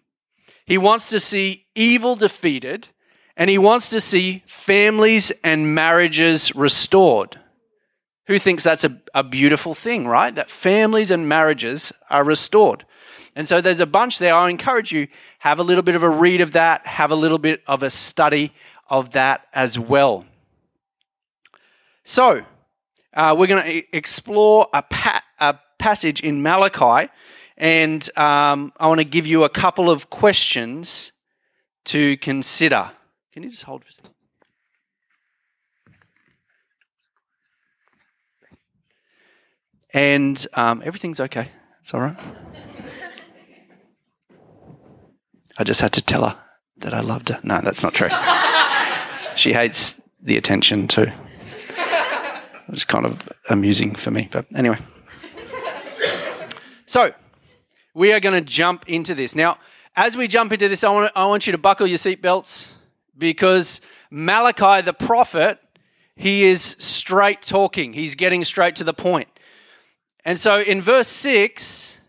He 0.66 0.78
wants 0.78 1.10
to 1.10 1.20
see 1.20 1.66
evil 1.76 2.16
defeated. 2.16 2.90
And 3.38 3.50
he 3.50 3.58
wants 3.58 3.90
to 3.90 4.02
see 4.02 4.44
families 4.46 5.32
and 5.44 5.74
marriages 5.74 6.54
restored. 6.56 7.40
Who 8.32 8.40
thinks 8.40 8.64
that's 8.64 8.86
a, 8.86 8.98
a 9.14 9.26
beautiful 9.26 9.74
thing, 9.74 10.08
right? 10.08 10.34
That 10.34 10.50
families 10.50 11.12
and 11.12 11.28
marriages 11.28 11.92
are 12.10 12.24
restored. 12.24 12.86
And 13.36 13.46
so 13.46 13.60
there's 13.60 13.82
a 13.82 13.86
bunch 13.86 14.20
there. 14.20 14.34
I 14.34 14.50
encourage 14.50 14.94
you, 14.94 15.10
have 15.40 15.60
a 15.60 15.64
little 15.64 15.84
bit 15.84 15.96
of 15.96 16.04
a 16.04 16.10
read 16.10 16.40
of 16.40 16.54
that, 16.54 16.88
have 16.88 17.12
a 17.12 17.16
little 17.16 17.40
bit 17.40 17.62
of 17.68 17.84
a 17.84 17.90
study 17.90 18.54
of 18.90 19.12
that 19.12 19.48
as 19.54 19.78
well. 19.78 20.24
So, 22.06 22.46
uh, 23.14 23.36
we're 23.38 23.48
going 23.48 23.64
to 23.64 23.98
explore 23.98 24.70
a, 24.72 24.82
pa- 24.82 25.24
a, 25.38 25.60
passage 25.78 26.22
in 26.22 26.42
Malachi, 26.42 27.12
and 27.58 28.18
um, 28.18 28.72
I 28.80 28.88
want 28.88 29.02
to 29.02 29.06
give 29.06 29.28
you 29.28 29.44
a 29.44 29.50
couple 29.50 29.90
of 29.90 30.10
questions 30.10 31.12
to 31.84 32.16
consider. 32.16 32.92
Can 33.34 33.44
you 33.44 33.50
just 33.50 33.64
hold 33.64 33.84
for 33.84 33.90
a 33.90 33.92
second? 33.92 34.12
And 39.94 40.46
um, 40.54 40.82
everything's 40.86 41.20
okay. 41.20 41.50
It's 41.82 41.94
all 41.94 42.02
right. 42.02 42.18
I 45.58 45.64
just 45.64 45.82
had 45.82 45.94
to 45.94 46.02
tell 46.02 46.28
her 46.28 46.38
that 46.78 46.94
I 46.94 47.02
loved 47.02 47.30
her. 47.30 47.40
No, 47.44 47.62
that's 47.62 47.84
not 47.84 47.94
true. 47.94 48.10
she 49.36 49.54
hates 49.54 50.02
the 50.22 50.38
attention 50.38 50.88
too. 50.88 51.12
It's 52.70 52.86
kind 52.86 53.06
of 53.06 53.28
amusing 53.50 53.96
for 53.96 54.12
me, 54.12 54.30
but 54.32 54.46
anyway. 54.56 54.78
So, 56.86 57.12
we 57.94 58.14
are 58.14 58.20
going 58.20 58.36
to 58.36 58.42
jump 58.42 58.86
into 58.88 59.14
this. 59.14 59.36
Now, 59.36 59.58
as 59.96 60.16
we 60.16 60.28
jump 60.28 60.54
into 60.54 60.70
this, 60.70 60.84
I 60.84 60.92
want, 60.92 61.12
I 61.16 61.26
want 61.26 61.46
you 61.46 61.52
to 61.52 61.58
buckle 61.58 61.86
your 61.86 61.98
seatbelts 61.98 62.72
because 63.18 63.82
Malachi 64.10 64.86
the 64.86 64.94
prophet, 64.94 65.60
he 66.16 66.44
is 66.44 66.76
straight 66.80 67.42
talking. 67.42 67.94
He's 67.94 68.16
getting 68.16 68.44
straight 68.46 68.78
to 68.78 68.84
the 68.84 68.94
point. 68.94 69.31
And 70.24 70.40
so 70.40 70.62
in 70.62 70.82
verse 70.82 71.08
6, 71.08 72.00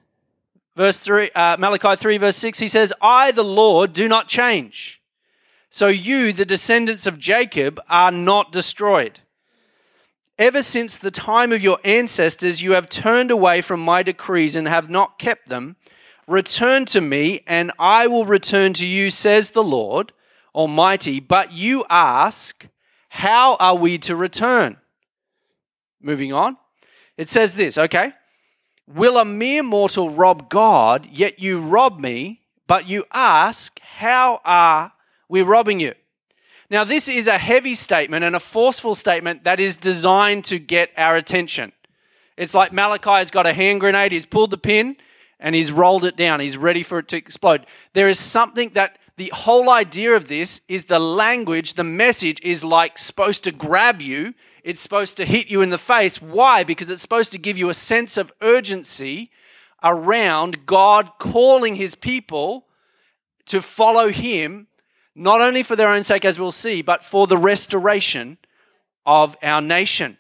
verse 0.77 0.99
3, 0.99 1.31
uh, 1.35 1.57
Malachi 1.59 1.97
3, 1.97 2.19
verse 2.19 2.37
6, 2.37 2.59
he 2.59 2.69
says, 2.69 2.93
I, 3.01 3.33
the 3.33 3.45
Lord, 3.45 3.93
do 3.93 4.09
not 4.09 4.29
change. 4.29 5.01
So 5.71 5.87
you, 5.87 6.33
the 6.33 6.45
descendants 6.45 7.07
of 7.07 7.19
Jacob, 7.19 7.81
are 7.89 8.13
not 8.13 8.53
destroyed. 8.53 9.21
Ever 10.39 10.63
since 10.63 10.99
the 10.99 11.11
time 11.11 11.53
of 11.53 11.63
your 11.63 11.79
ancestors, 11.85 12.61
you 12.61 12.73
have 12.73 12.89
turned 12.89 13.31
away 13.31 13.63
from 13.63 13.81
my 13.81 14.03
decrees 14.03 14.57
and 14.57 14.69
have 14.69 14.91
not 14.91 15.19
kept 15.19 15.49
them. 15.49 15.77
Return 16.27 16.85
to 16.87 17.01
me, 17.01 17.43
and 17.47 17.73
I 17.79 18.07
will 18.07 18.25
return 18.27 18.75
to 18.75 18.87
you, 18.87 19.11
says 19.11 19.51
the 19.51 19.63
Lord 19.63 20.13
Almighty. 20.55 21.21
But 21.21 21.53
you 21.53 21.85
ask, 21.89 22.67
How 23.09 23.57
are 23.57 23.75
we 23.75 23.99
to 23.99 24.17
return? 24.17 24.77
Moving 26.01 26.33
on. 26.33 26.57
It 27.17 27.29
says 27.29 27.55
this, 27.55 27.79
okay? 27.79 28.13
Will 28.87 29.19
a 29.19 29.25
mere 29.25 29.63
mortal 29.63 30.11
rob 30.11 30.49
God, 30.51 31.09
yet 31.11 31.39
you 31.39 31.61
rob 31.61 32.01
me? 32.01 32.41
But 32.67 32.89
you 32.89 33.05
ask, 33.13 33.79
How 33.81 34.41
are 34.45 34.93
we 35.29 35.43
robbing 35.43 35.81
you? 35.81 35.95
Now, 36.71 36.85
this 36.85 37.07
is 37.07 37.29
a 37.29 37.37
heavy 37.37 37.75
statement 37.75 38.25
and 38.25 38.35
a 38.35 38.41
forceful 38.41 38.95
statement 38.95 39.45
that 39.45 39.61
is 39.61 39.77
designed 39.77 40.47
to 40.47 40.59
get 40.59 40.91
our 40.97 41.17
attention. 41.17 41.73
It's 42.39 42.55
like 42.55 42.73
Malachi 42.73 43.11
has 43.11 43.31
got 43.31 43.47
a 43.47 43.53
hand 43.53 43.81
grenade, 43.81 44.13
he's 44.13 44.25
pulled 44.25 44.51
the 44.51 44.59
pin 44.59 44.97
and 45.39 45.55
he's 45.55 45.71
rolled 45.71 46.05
it 46.07 46.17
down, 46.17 46.41
he's 46.41 46.57
ready 46.57 46.83
for 46.83 46.99
it 47.01 47.09
to 47.09 47.19
explode. 47.19 47.67
There 47.93 48.09
is 48.09 48.19
something 48.19 48.71
that 48.71 48.99
the 49.19 49.31
whole 49.35 49.69
idea 49.69 50.13
of 50.13 50.29
this 50.29 50.63
is 50.67 50.87
the 50.87 50.99
language, 50.99 51.75
the 51.75 51.85
message 51.85 52.41
is 52.43 52.65
like 52.65 52.97
supposed 52.97 53.45
to 53.45 53.53
grab 53.53 54.01
you 54.01 54.33
it's 54.63 54.81
supposed 54.81 55.17
to 55.17 55.25
hit 55.25 55.49
you 55.49 55.61
in 55.61 55.71
the 55.71 55.79
face. 55.79 56.21
Why? 56.21 56.65
Because 56.65 56.89
it's 56.91 57.03
supposed 57.03 57.33
to 57.33 57.39
give 57.39 57.59
you 57.59 57.69
a 57.69 57.75
sense 57.75 58.17
of 58.17 58.33
urgency 58.41 59.31
around 59.83 60.67
God 60.67 61.11
calling 61.19 61.75
his 61.75 61.95
people 61.95 62.67
to 63.47 63.61
follow 63.61 64.09
him, 64.09 64.69
not 65.15 65.41
only 65.41 65.63
for 65.63 65.75
their 65.75 65.89
own 65.89 66.05
sake, 66.05 66.25
as 66.25 66.39
we'll 66.39 66.53
see, 66.53 66.83
but 66.83 67.05
for 67.05 67.27
the 67.27 67.37
restoration 67.37 68.39
of 69.05 69.37
our 69.43 69.61
nation. 69.61 70.17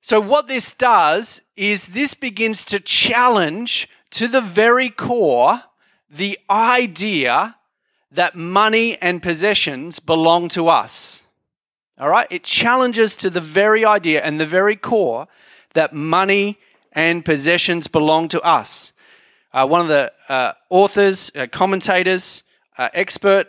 So, 0.00 0.18
what 0.18 0.48
this 0.48 0.72
does 0.72 1.42
is 1.56 1.88
this 1.88 2.14
begins 2.14 2.64
to 2.64 2.80
challenge 2.80 3.88
to 4.12 4.28
the 4.28 4.40
very 4.40 4.88
core 4.88 5.62
the 6.10 6.38
idea 6.48 7.56
that 8.10 8.34
money 8.34 8.96
and 9.00 9.22
possessions 9.22 10.00
belong 10.00 10.48
to 10.50 10.68
us. 10.68 11.19
All 12.00 12.08
right? 12.08 12.26
It 12.30 12.44
challenges 12.44 13.14
to 13.18 13.28
the 13.28 13.42
very 13.42 13.84
idea 13.84 14.22
and 14.22 14.40
the 14.40 14.46
very 14.46 14.74
core 14.74 15.28
that 15.74 15.92
money 15.92 16.58
and 16.92 17.24
possessions 17.24 17.88
belong 17.88 18.28
to 18.28 18.40
us. 18.40 18.92
Uh, 19.52 19.66
one 19.66 19.82
of 19.82 19.88
the 19.88 20.10
uh, 20.28 20.52
authors, 20.70 21.30
uh, 21.36 21.46
commentators, 21.52 22.42
uh, 22.78 22.88
expert, 22.94 23.48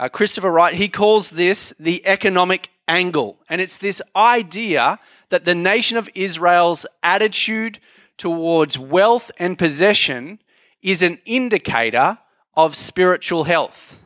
uh, 0.00 0.08
Christopher 0.08 0.50
Wright, 0.50 0.74
he 0.74 0.88
calls 0.88 1.30
this 1.30 1.72
the 1.78 2.04
economic 2.04 2.70
angle. 2.88 3.38
And 3.48 3.60
it's 3.60 3.78
this 3.78 4.02
idea 4.16 4.98
that 5.28 5.44
the 5.44 5.54
nation 5.54 5.96
of 5.96 6.10
Israel's 6.16 6.86
attitude 7.02 7.78
towards 8.16 8.76
wealth 8.76 9.30
and 9.38 9.56
possession 9.56 10.40
is 10.82 11.02
an 11.02 11.18
indicator 11.24 12.18
of 12.54 12.74
spiritual 12.74 13.44
health. 13.44 13.98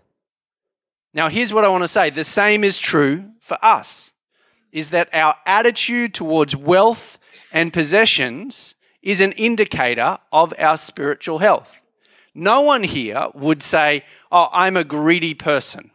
Now, 1.15 1.29
here's 1.29 1.55
what 1.55 1.65
I 1.65 1.69
want 1.69 1.85
to 1.85 1.89
say 1.89 2.11
the 2.11 2.23
same 2.23 2.65
is 2.65 2.79
true 2.79 3.31
for 3.49 3.59
us 3.63 4.13
is 4.71 4.91
that 4.91 5.09
our 5.15 5.35
attitude 5.47 6.15
towards 6.15 6.55
wealth 6.55 7.19
and 7.51 7.73
possessions 7.73 8.75
is 9.03 9.21
an 9.21 9.33
indicator 9.33 10.19
of 10.33 10.53
our 10.59 10.77
spiritual 10.77 11.39
health. 11.39 11.81
No 12.35 12.61
one 12.61 12.85
here 12.85 13.29
would 13.35 13.63
say, 13.63 14.05
Oh, 14.31 14.49
I'm 14.53 14.77
a 14.77 14.85
greedy 14.85 15.35
person. 15.35 15.91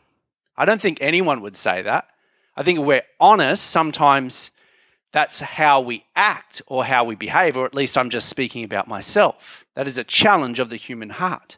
I 0.57 0.65
don't 0.65 0.81
think 0.81 0.97
anyone 0.99 1.41
would 1.41 1.55
say 1.55 1.83
that. 1.83 2.07
I 2.55 2.63
think 2.63 2.79
we're 2.79 3.03
honest, 3.19 3.63
sometimes 3.63 4.51
that's 5.11 5.39
how 5.39 5.81
we 5.81 6.05
act 6.15 6.61
or 6.67 6.85
how 6.85 7.03
we 7.03 7.15
behave, 7.15 7.55
or 7.55 7.65
at 7.65 7.75
least 7.75 7.97
I'm 7.97 8.09
just 8.09 8.29
speaking 8.29 8.63
about 8.63 8.87
myself. 8.87 9.65
That 9.75 9.87
is 9.87 9.97
a 9.97 10.03
challenge 10.03 10.59
of 10.59 10.69
the 10.69 10.75
human 10.75 11.11
heart. 11.11 11.57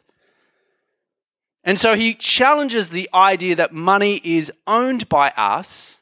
And 1.66 1.80
so 1.80 1.96
he 1.96 2.14
challenges 2.14 2.90
the 2.90 3.10
idea 3.12 3.56
that 3.56 3.72
money 3.72 4.20
is 4.24 4.52
owned 4.68 5.08
by 5.08 5.32
us 5.36 6.00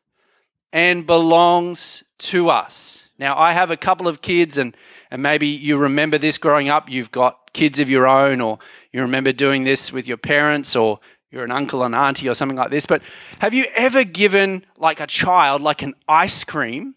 and 0.75 1.07
belongs 1.07 2.05
to 2.19 2.51
us. 2.51 3.05
Now, 3.19 3.39
I 3.39 3.53
have 3.53 3.71
a 3.71 3.77
couple 3.77 4.07
of 4.07 4.21
kids, 4.21 4.59
and, 4.59 4.77
and 5.11 5.23
maybe 5.23 5.47
you 5.47 5.79
remember 5.79 6.19
this 6.19 6.37
growing 6.37 6.69
up. 6.69 6.91
You've 6.91 7.11
got 7.11 7.53
kids 7.55 7.79
of 7.79 7.89
your 7.89 8.07
own, 8.07 8.43
or 8.43 8.59
you 8.93 9.01
remember 9.01 9.33
doing 9.33 9.65
this 9.65 9.91
with 9.91 10.07
your 10.07 10.19
parents, 10.19 10.77
or 10.77 11.01
you're 11.31 11.45
an 11.45 11.51
uncle 11.51 11.83
and 11.83 11.95
auntie, 11.95 12.29
or 12.29 12.35
something 12.35 12.59
like 12.59 12.71
this. 12.71 12.85
But 12.85 13.01
have 13.39 13.55
you 13.55 13.65
ever 13.75 14.05
given, 14.05 14.67
like 14.77 15.01
a 15.01 15.07
child, 15.07 15.63
like 15.63 15.81
an 15.81 15.95
ice 16.07 16.45
cream? 16.45 16.95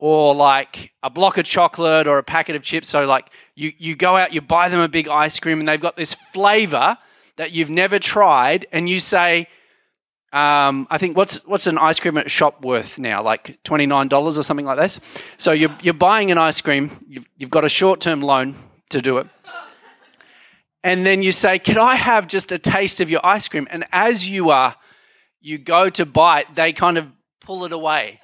Or 0.00 0.32
like 0.34 0.92
a 1.02 1.10
block 1.10 1.38
of 1.38 1.44
chocolate 1.44 2.06
or 2.06 2.18
a 2.18 2.22
packet 2.22 2.54
of 2.54 2.62
chips. 2.62 2.88
So, 2.88 3.04
like, 3.06 3.30
you, 3.56 3.72
you 3.78 3.96
go 3.96 4.16
out, 4.16 4.32
you 4.32 4.40
buy 4.40 4.68
them 4.68 4.78
a 4.78 4.88
big 4.88 5.08
ice 5.08 5.40
cream, 5.40 5.58
and 5.58 5.68
they've 5.68 5.80
got 5.80 5.96
this 5.96 6.14
flavor 6.14 6.98
that 7.38 7.52
you've 7.52 7.70
never 7.70 7.98
tried, 7.98 8.66
and 8.72 8.88
you 8.88 9.00
say, 9.00 9.46
um, 10.32 10.86
I 10.90 10.98
think 10.98 11.16
what's 11.16 11.36
what's 11.46 11.66
an 11.66 11.78
ice 11.78 11.98
cream 11.98 12.20
shop 12.26 12.62
worth 12.62 12.98
now? 12.98 13.22
Like 13.22 13.62
twenty 13.62 13.86
nine 13.86 14.08
dollars 14.08 14.36
or 14.36 14.42
something 14.42 14.66
like 14.66 14.76
this. 14.76 15.00
So 15.38 15.52
you're 15.52 15.74
you're 15.82 15.94
buying 15.94 16.30
an 16.30 16.36
ice 16.36 16.60
cream. 16.60 16.90
You've, 17.08 17.24
you've 17.38 17.50
got 17.50 17.64
a 17.64 17.68
short 17.68 18.00
term 18.00 18.20
loan 18.20 18.54
to 18.90 19.00
do 19.00 19.18
it, 19.18 19.26
and 20.84 21.06
then 21.06 21.22
you 21.22 21.32
say, 21.32 21.58
"Can 21.58 21.78
I 21.78 21.94
have 21.94 22.26
just 22.26 22.52
a 22.52 22.58
taste 22.58 23.00
of 23.00 23.08
your 23.08 23.24
ice 23.24 23.48
cream?" 23.48 23.66
And 23.70 23.86
as 23.90 24.28
you 24.28 24.50
are, 24.50 24.76
you 25.40 25.56
go 25.56 25.88
to 25.90 26.04
bite, 26.04 26.54
they 26.56 26.72
kind 26.72 26.98
of 26.98 27.06
pull 27.40 27.64
it 27.64 27.72
away. 27.72 28.20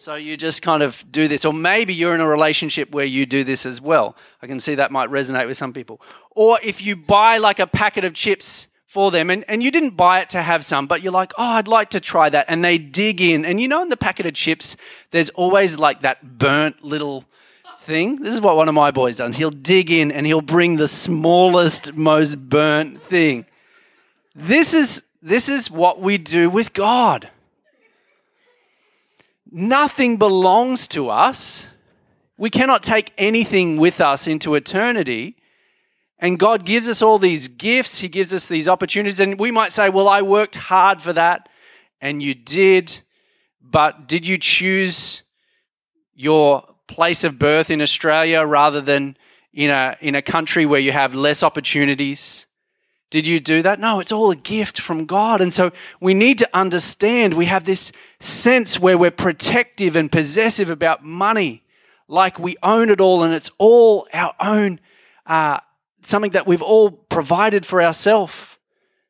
So 0.00 0.14
you 0.14 0.38
just 0.38 0.62
kind 0.62 0.82
of 0.82 1.04
do 1.12 1.28
this. 1.28 1.44
Or 1.44 1.52
maybe 1.52 1.92
you're 1.92 2.14
in 2.14 2.22
a 2.22 2.26
relationship 2.26 2.90
where 2.90 3.04
you 3.04 3.26
do 3.26 3.44
this 3.44 3.66
as 3.66 3.82
well. 3.82 4.16
I 4.40 4.46
can 4.46 4.58
see 4.58 4.76
that 4.76 4.90
might 4.90 5.10
resonate 5.10 5.46
with 5.46 5.58
some 5.58 5.74
people. 5.74 6.00
Or 6.30 6.58
if 6.64 6.80
you 6.80 6.96
buy 6.96 7.36
like 7.36 7.58
a 7.58 7.66
packet 7.66 8.04
of 8.04 8.14
chips 8.14 8.68
for 8.86 9.10
them 9.10 9.28
and, 9.28 9.44
and 9.46 9.62
you 9.62 9.70
didn't 9.70 9.98
buy 9.98 10.20
it 10.20 10.30
to 10.30 10.40
have 10.40 10.64
some, 10.64 10.86
but 10.86 11.02
you're 11.02 11.12
like, 11.12 11.34
oh, 11.36 11.44
I'd 11.44 11.68
like 11.68 11.90
to 11.90 12.00
try 12.00 12.30
that. 12.30 12.46
And 12.48 12.64
they 12.64 12.78
dig 12.78 13.20
in. 13.20 13.44
And 13.44 13.60
you 13.60 13.68
know, 13.68 13.82
in 13.82 13.90
the 13.90 13.96
packet 13.98 14.24
of 14.24 14.32
chips, 14.32 14.74
there's 15.10 15.28
always 15.28 15.78
like 15.78 16.00
that 16.00 16.38
burnt 16.38 16.82
little 16.82 17.26
thing. 17.82 18.22
This 18.22 18.32
is 18.32 18.40
what 18.40 18.56
one 18.56 18.70
of 18.70 18.74
my 18.74 18.90
boys 18.92 19.16
does. 19.16 19.36
He'll 19.36 19.50
dig 19.50 19.90
in 19.90 20.12
and 20.12 20.24
he'll 20.24 20.40
bring 20.40 20.76
the 20.76 20.88
smallest, 20.88 21.92
most 21.92 22.36
burnt 22.48 23.02
thing. 23.04 23.44
This 24.34 24.72
is, 24.72 25.02
this 25.22 25.50
is 25.50 25.70
what 25.70 26.00
we 26.00 26.16
do 26.16 26.48
with 26.48 26.72
God. 26.72 27.28
Nothing 29.50 30.16
belongs 30.16 30.86
to 30.88 31.08
us. 31.08 31.66
We 32.36 32.50
cannot 32.50 32.82
take 32.82 33.12
anything 33.18 33.78
with 33.78 34.00
us 34.00 34.26
into 34.26 34.54
eternity. 34.54 35.36
And 36.18 36.38
God 36.38 36.64
gives 36.64 36.88
us 36.88 37.02
all 37.02 37.18
these 37.18 37.48
gifts, 37.48 37.98
He 37.98 38.08
gives 38.08 38.32
us 38.32 38.46
these 38.46 38.68
opportunities. 38.68 39.20
And 39.20 39.40
we 39.40 39.50
might 39.50 39.72
say, 39.72 39.88
Well, 39.88 40.08
I 40.08 40.22
worked 40.22 40.56
hard 40.56 41.00
for 41.00 41.12
that, 41.14 41.48
and 42.00 42.22
you 42.22 42.34
did, 42.34 43.00
but 43.62 44.06
did 44.06 44.26
you 44.26 44.36
choose 44.38 45.22
your 46.14 46.64
place 46.86 47.24
of 47.24 47.38
birth 47.38 47.70
in 47.70 47.80
Australia 47.80 48.44
rather 48.44 48.80
than 48.80 49.16
in 49.52 49.70
a, 49.70 49.96
in 50.00 50.14
a 50.14 50.22
country 50.22 50.66
where 50.66 50.80
you 50.80 50.92
have 50.92 51.14
less 51.14 51.42
opportunities? 51.42 52.46
Did 53.10 53.26
you 53.26 53.40
do 53.40 53.60
that? 53.62 53.80
No, 53.80 53.98
it's 53.98 54.12
all 54.12 54.30
a 54.30 54.36
gift 54.36 54.80
from 54.80 55.04
God. 55.04 55.40
And 55.40 55.52
so 55.52 55.72
we 56.00 56.14
need 56.14 56.38
to 56.38 56.48
understand 56.54 57.34
we 57.34 57.46
have 57.46 57.64
this 57.64 57.90
sense 58.20 58.78
where 58.78 58.96
we're 58.96 59.10
protective 59.10 59.96
and 59.96 60.10
possessive 60.10 60.70
about 60.70 61.04
money, 61.04 61.64
like 62.06 62.38
we 62.38 62.56
own 62.62 62.88
it 62.88 63.00
all 63.00 63.24
and 63.24 63.34
it's 63.34 63.50
all 63.58 64.06
our 64.14 64.32
own 64.38 64.78
uh, 65.26 65.58
something 66.04 66.30
that 66.32 66.46
we've 66.46 66.62
all 66.62 66.90
provided 66.90 67.66
for 67.66 67.82
ourselves. 67.82 68.56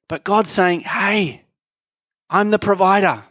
But 0.09 0.25
God's 0.25 0.51
saying, 0.51 0.81
hey, 0.81 1.45
I'm 2.29 2.51
the 2.51 2.59
provider. 2.59 3.25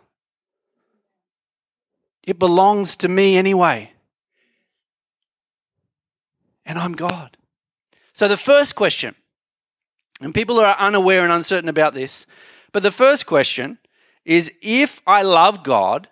It 2.25 2.37
belongs 2.39 2.95
to 2.97 3.07
me 3.07 3.37
anyway. 3.37 3.91
And 6.65 6.77
I'm 6.77 6.93
God. 6.93 7.37
So 8.13 8.27
the 8.27 8.37
first 8.37 8.75
question, 8.75 9.15
and 10.19 10.33
people 10.33 10.59
are 10.59 10.75
unaware 10.77 11.23
and 11.23 11.31
uncertain 11.31 11.69
about 11.69 11.93
this, 11.93 12.25
but 12.71 12.83
the 12.83 12.91
first 12.91 13.25
question 13.25 13.77
is 14.25 14.51
if 14.61 15.01
I 15.07 15.21
love 15.21 15.63
God 15.63 16.07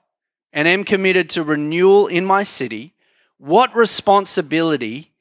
and 0.53 0.67
am 0.67 0.83
committed 0.83 1.29
to 1.31 1.43
renewal 1.43 2.07
in 2.07 2.25
my 2.25 2.43
city, 2.43 2.93
what 3.37 3.75
responsibility, 3.75 5.11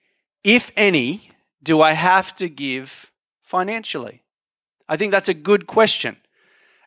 if 0.43 0.71
any, 0.77 1.31
do 1.63 1.83
I 1.83 1.93
have 1.93 2.35
to 2.37 2.49
give 2.49 3.11
financially? 3.43 4.23
I 4.89 4.97
think 4.97 5.13
that's 5.13 5.29
a 5.29 5.35
good 5.35 5.67
question. 5.67 6.17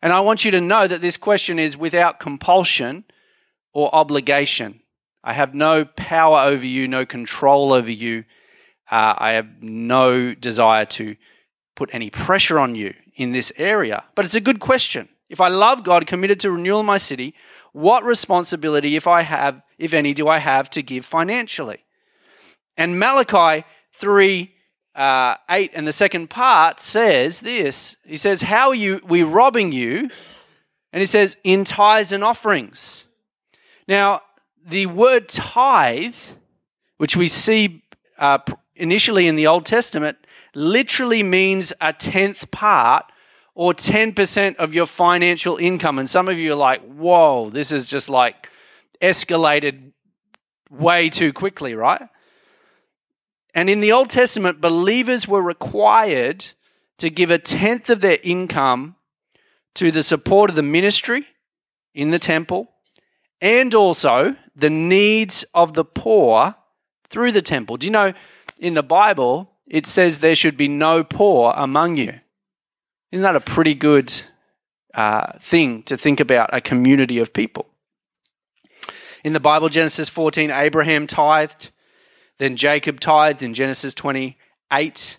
And 0.01 0.13
I 0.13 0.21
want 0.21 0.45
you 0.45 0.51
to 0.51 0.61
know 0.61 0.87
that 0.87 1.01
this 1.01 1.17
question 1.17 1.59
is 1.59 1.75
without 1.75 2.19
compulsion 2.19 3.03
or 3.73 3.93
obligation. 3.93 4.79
I 5.23 5.33
have 5.33 5.53
no 5.53 5.83
power 5.83 6.47
over 6.49 6.65
you, 6.65 6.87
no 6.87 7.05
control 7.05 7.73
over 7.73 7.91
you. 7.91 8.23
Uh, 8.89 9.13
I 9.17 9.31
have 9.31 9.61
no 9.61 10.33
desire 10.33 10.85
to 10.85 11.15
put 11.79 11.89
any 11.93 12.09
pressure 12.09 12.59
on 12.59 12.75
you 12.75 12.93
in 13.15 13.31
this 13.31 13.53
area. 13.55 14.03
But 14.13 14.25
it's 14.25 14.35
a 14.35 14.41
good 14.41 14.59
question. 14.59 15.07
If 15.29 15.39
I 15.39 15.47
love 15.47 15.85
God, 15.85 16.05
committed 16.05 16.37
to 16.41 16.51
renewal 16.51 16.83
my 16.83 16.97
city, 16.97 17.33
what 17.71 18.03
responsibility, 18.03 18.97
if 18.97 19.07
I 19.07 19.21
have, 19.21 19.61
if 19.77 19.93
any, 19.93 20.13
do 20.13 20.27
I 20.27 20.39
have 20.39 20.69
to 20.71 20.81
give 20.81 21.05
financially? 21.05 21.85
And 22.75 22.99
Malachi 22.99 23.65
3 23.93 24.53
uh, 24.93 25.35
8 25.49 25.71
and 25.73 25.87
the 25.87 25.93
second 25.93 26.29
part 26.29 26.81
says 26.81 27.39
this. 27.39 27.95
He 28.05 28.17
says, 28.17 28.41
How 28.41 28.69
are 28.69 28.75
you, 28.75 28.99
we 29.07 29.23
robbing 29.23 29.71
you? 29.71 30.09
And 30.91 30.99
he 30.99 31.05
says, 31.05 31.37
In 31.45 31.63
tithes 31.63 32.11
and 32.11 32.25
offerings. 32.25 33.05
Now, 33.87 34.21
the 34.67 34.87
word 34.87 35.29
tithe, 35.29 36.15
which 36.97 37.15
we 37.15 37.29
see 37.29 37.83
uh, 38.17 38.39
initially 38.75 39.27
in 39.27 39.37
the 39.37 39.47
Old 39.47 39.65
Testament, 39.65 40.17
literally 40.55 41.23
means 41.23 41.73
a 41.81 41.93
tenth 41.93 42.49
part 42.51 43.05
or 43.55 43.73
10% 43.73 44.55
of 44.55 44.73
your 44.73 44.85
financial 44.85 45.57
income. 45.57 45.99
And 45.99 46.09
some 46.09 46.29
of 46.29 46.37
you 46.37 46.53
are 46.53 46.55
like, 46.55 46.81
whoa, 46.81 47.49
this 47.49 47.71
is 47.71 47.89
just 47.89 48.09
like 48.09 48.49
escalated 49.01 49.91
way 50.69 51.09
too 51.09 51.33
quickly, 51.33 51.73
right? 51.73 52.01
And 53.53 53.69
in 53.69 53.81
the 53.81 53.91
Old 53.91 54.09
Testament, 54.09 54.61
believers 54.61 55.27
were 55.27 55.41
required 55.41 56.47
to 56.99 57.09
give 57.09 57.31
a 57.31 57.37
tenth 57.37 57.89
of 57.89 58.01
their 58.01 58.17
income 58.23 58.95
to 59.75 59.91
the 59.91 60.03
support 60.03 60.49
of 60.49 60.55
the 60.55 60.63
ministry 60.63 61.25
in 61.93 62.11
the 62.11 62.19
temple 62.19 62.69
and 63.41 63.73
also 63.73 64.35
the 64.55 64.69
needs 64.69 65.43
of 65.53 65.73
the 65.73 65.85
poor 65.85 66.55
through 67.09 67.31
the 67.31 67.41
temple. 67.41 67.77
Do 67.77 67.87
you 67.87 67.91
know 67.91 68.13
in 68.59 68.73
the 68.73 68.83
Bible 68.83 69.51
it 69.69 69.85
says 69.85 70.19
there 70.19 70.35
should 70.35 70.57
be 70.57 70.67
no 70.67 71.03
poor 71.03 71.53
among 71.55 71.97
you? 71.97 72.19
Isn't 73.11 73.23
that 73.23 73.35
a 73.35 73.41
pretty 73.41 73.75
good 73.75 74.13
uh, 74.93 75.37
thing 75.39 75.83
to 75.83 75.95
think 75.95 76.19
about 76.19 76.49
a 76.53 76.61
community 76.61 77.19
of 77.19 77.33
people? 77.33 77.67
In 79.23 79.33
the 79.33 79.39
Bible, 79.39 79.69
Genesis 79.69 80.09
14, 80.09 80.49
Abraham 80.49 81.05
tithed. 81.05 81.69
Then 82.37 82.55
Jacob 82.55 82.99
tithed 82.99 83.43
in 83.43 83.53
Genesis 83.53 83.93
28. 83.93 85.17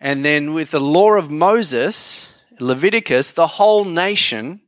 And 0.00 0.24
then 0.24 0.54
with 0.54 0.70
the 0.70 0.80
law 0.80 1.12
of 1.12 1.30
Moses, 1.30 2.32
Leviticus, 2.58 3.32
the 3.32 3.46
whole 3.46 3.84
nation 3.84 4.62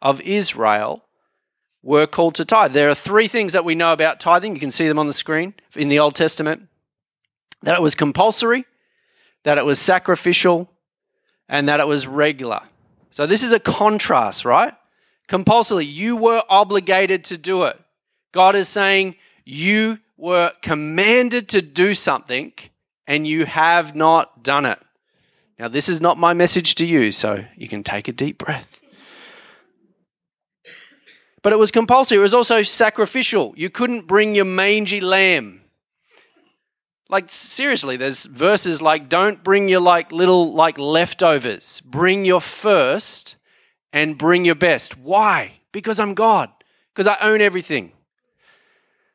of 0.00 0.20
Israel 0.22 1.04
were 1.82 2.06
called 2.06 2.34
to 2.36 2.44
tithe. 2.44 2.72
There 2.72 2.88
are 2.88 2.94
three 2.94 3.28
things 3.28 3.52
that 3.52 3.64
we 3.64 3.74
know 3.74 3.92
about 3.92 4.20
tithing. 4.20 4.54
You 4.54 4.60
can 4.60 4.70
see 4.70 4.88
them 4.88 4.98
on 4.98 5.06
the 5.06 5.12
screen 5.12 5.54
in 5.76 5.88
the 5.88 5.98
Old 5.98 6.14
Testament 6.14 6.68
that 7.64 7.76
it 7.76 7.82
was 7.82 7.94
compulsory, 7.94 8.64
that 9.42 9.58
it 9.58 9.64
was 9.64 9.78
sacrificial, 9.78 10.70
and 11.48 11.68
that 11.68 11.80
it 11.80 11.86
was 11.86 12.06
regular. 12.06 12.60
So 13.10 13.26
this 13.26 13.42
is 13.42 13.52
a 13.52 13.60
contrast, 13.60 14.44
right? 14.44 14.74
Compulsory, 15.28 15.84
you 15.84 16.16
were 16.16 16.42
obligated 16.48 17.24
to 17.24 17.38
do 17.38 17.64
it. 17.64 17.78
God 18.32 18.56
is 18.56 18.68
saying 18.68 19.16
you 19.44 19.98
were 20.16 20.52
commanded 20.62 21.48
to 21.50 21.62
do 21.62 21.94
something 21.94 22.52
and 23.06 23.26
you 23.26 23.44
have 23.44 23.94
not 23.94 24.42
done 24.42 24.66
it. 24.66 24.78
Now, 25.58 25.68
this 25.68 25.88
is 25.88 26.00
not 26.00 26.18
my 26.18 26.34
message 26.34 26.74
to 26.76 26.86
you, 26.86 27.12
so 27.12 27.44
you 27.56 27.68
can 27.68 27.84
take 27.84 28.08
a 28.08 28.12
deep 28.12 28.38
breath. 28.38 28.80
But 31.42 31.52
it 31.52 31.58
was 31.58 31.70
compulsory. 31.70 32.18
It 32.18 32.22
was 32.22 32.34
also 32.34 32.62
sacrificial. 32.62 33.54
You 33.56 33.70
couldn't 33.70 34.06
bring 34.06 34.34
your 34.34 34.46
mangy 34.46 35.00
lamb. 35.00 35.60
Like 37.14 37.30
seriously, 37.30 37.96
there's 37.96 38.24
verses 38.24 38.82
like 38.82 39.08
don't 39.08 39.44
bring 39.44 39.68
your 39.68 39.78
like 39.78 40.10
little 40.10 40.52
like 40.52 40.78
leftovers. 40.78 41.80
Bring 41.82 42.24
your 42.24 42.40
first 42.40 43.36
and 43.92 44.18
bring 44.18 44.44
your 44.44 44.56
best. 44.56 44.98
Why? 44.98 45.60
Because 45.70 46.00
I'm 46.00 46.14
God. 46.14 46.50
Because 46.92 47.06
I 47.06 47.16
own 47.20 47.40
everything. 47.40 47.92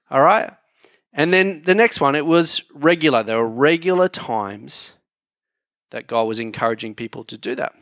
All 0.09 0.21
right? 0.21 0.53
And 1.11 1.33
then 1.33 1.63
the 1.63 1.75
next 1.75 1.99
one, 1.99 2.15
it 2.15 2.25
was 2.25 2.63
regular. 2.73 3.21
There 3.21 3.35
were 3.35 3.49
regular 3.49 4.07
times 4.07 4.93
that 5.89 6.07
God 6.07 6.23
was 6.23 6.39
encouraging 6.39 6.95
people 6.95 7.25
to 7.25 7.37
do 7.37 7.53
that. 7.55 7.75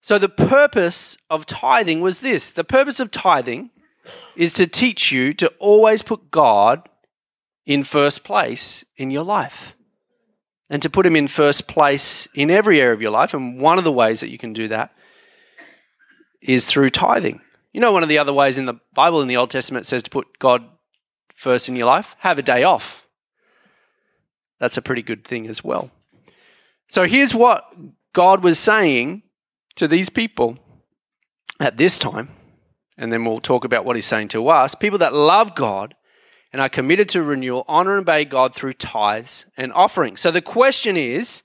So 0.00 0.18
the 0.18 0.28
purpose 0.28 1.18
of 1.30 1.46
tithing 1.46 2.00
was 2.00 2.18
this 2.18 2.50
the 2.50 2.64
purpose 2.64 2.98
of 2.98 3.12
tithing 3.12 3.70
is 4.34 4.52
to 4.54 4.66
teach 4.66 5.12
you 5.12 5.32
to 5.34 5.46
always 5.60 6.02
put 6.02 6.32
God 6.32 6.88
in 7.66 7.84
first 7.84 8.24
place 8.24 8.84
in 8.96 9.10
your 9.10 9.22
life 9.22 9.74
and 10.72 10.80
to 10.80 10.90
put 10.90 11.04
him 11.04 11.16
in 11.16 11.28
first 11.28 11.68
place 11.68 12.26
in 12.34 12.50
every 12.50 12.80
area 12.80 12.94
of 12.94 13.02
your 13.02 13.10
life. 13.10 13.34
And 13.34 13.60
one 13.60 13.78
of 13.78 13.84
the 13.84 13.92
ways 13.92 14.20
that 14.20 14.30
you 14.30 14.38
can 14.38 14.54
do 14.54 14.68
that 14.68 14.90
is 16.40 16.66
through 16.66 16.90
tithing. 16.90 17.40
You 17.72 17.80
know, 17.80 17.92
one 17.92 18.02
of 18.02 18.08
the 18.08 18.18
other 18.18 18.32
ways 18.32 18.58
in 18.58 18.66
the 18.66 18.80
Bible, 18.94 19.20
in 19.20 19.28
the 19.28 19.36
Old 19.36 19.50
Testament, 19.50 19.86
says 19.86 20.02
to 20.02 20.10
put 20.10 20.38
God 20.38 20.64
first 21.34 21.68
in 21.68 21.76
your 21.76 21.86
life, 21.86 22.16
have 22.20 22.38
a 22.38 22.42
day 22.42 22.62
off. 22.62 23.06
That's 24.58 24.76
a 24.76 24.82
pretty 24.82 25.02
good 25.02 25.24
thing 25.24 25.46
as 25.46 25.62
well. 25.62 25.90
So 26.88 27.06
here's 27.06 27.34
what 27.34 27.64
God 28.12 28.42
was 28.42 28.58
saying 28.58 29.22
to 29.76 29.86
these 29.86 30.08
people 30.08 30.58
at 31.60 31.76
this 31.76 31.98
time, 31.98 32.28
and 32.96 33.12
then 33.12 33.24
we'll 33.24 33.40
talk 33.40 33.64
about 33.64 33.84
what 33.84 33.96
he's 33.96 34.06
saying 34.06 34.28
to 34.28 34.48
us 34.48 34.74
people 34.74 34.98
that 34.98 35.14
love 35.14 35.54
God 35.54 35.94
and 36.52 36.60
are 36.60 36.68
committed 36.68 37.08
to 37.10 37.22
renewal, 37.22 37.64
honor 37.66 37.92
and 37.92 38.02
obey 38.02 38.24
God 38.24 38.54
through 38.54 38.74
tithes 38.74 39.46
and 39.56 39.72
offerings. 39.72 40.20
So 40.20 40.30
the 40.30 40.42
question 40.42 40.96
is 40.96 41.42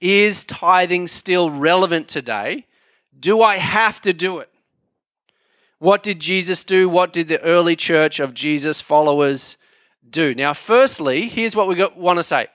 is 0.00 0.44
tithing 0.44 1.06
still 1.06 1.50
relevant 1.50 2.08
today? 2.08 2.66
Do 3.18 3.42
I 3.42 3.58
have 3.58 4.00
to 4.02 4.12
do 4.12 4.38
it? 4.38 4.48
What 5.78 6.02
did 6.02 6.20
Jesus 6.20 6.64
do? 6.64 6.88
What 6.88 7.12
did 7.12 7.28
the 7.28 7.42
early 7.42 7.76
church 7.76 8.20
of 8.20 8.34
Jesus 8.34 8.80
followers 8.80 9.56
do? 10.08 10.34
Now, 10.34 10.54
firstly, 10.54 11.28
here's 11.28 11.56
what 11.56 11.68
we 11.68 11.84
want 11.96 12.18
to 12.18 12.22
say 12.22 12.48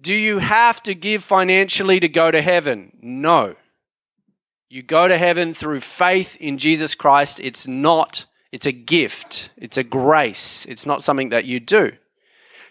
Do 0.00 0.14
you 0.14 0.38
have 0.38 0.82
to 0.84 0.94
give 0.94 1.22
financially 1.22 2.00
to 2.00 2.08
go 2.08 2.30
to 2.30 2.42
heaven? 2.42 2.92
No. 3.00 3.56
You 4.68 4.82
go 4.82 5.06
to 5.06 5.16
heaven 5.16 5.54
through 5.54 5.80
faith 5.80 6.36
in 6.36 6.58
Jesus 6.58 6.94
Christ. 6.94 7.40
It's 7.40 7.66
not, 7.66 8.26
it's 8.52 8.66
a 8.66 8.72
gift, 8.72 9.50
it's 9.56 9.76
a 9.76 9.84
grace, 9.84 10.64
it's 10.66 10.86
not 10.86 11.02
something 11.02 11.30
that 11.30 11.44
you 11.44 11.60
do. 11.60 11.92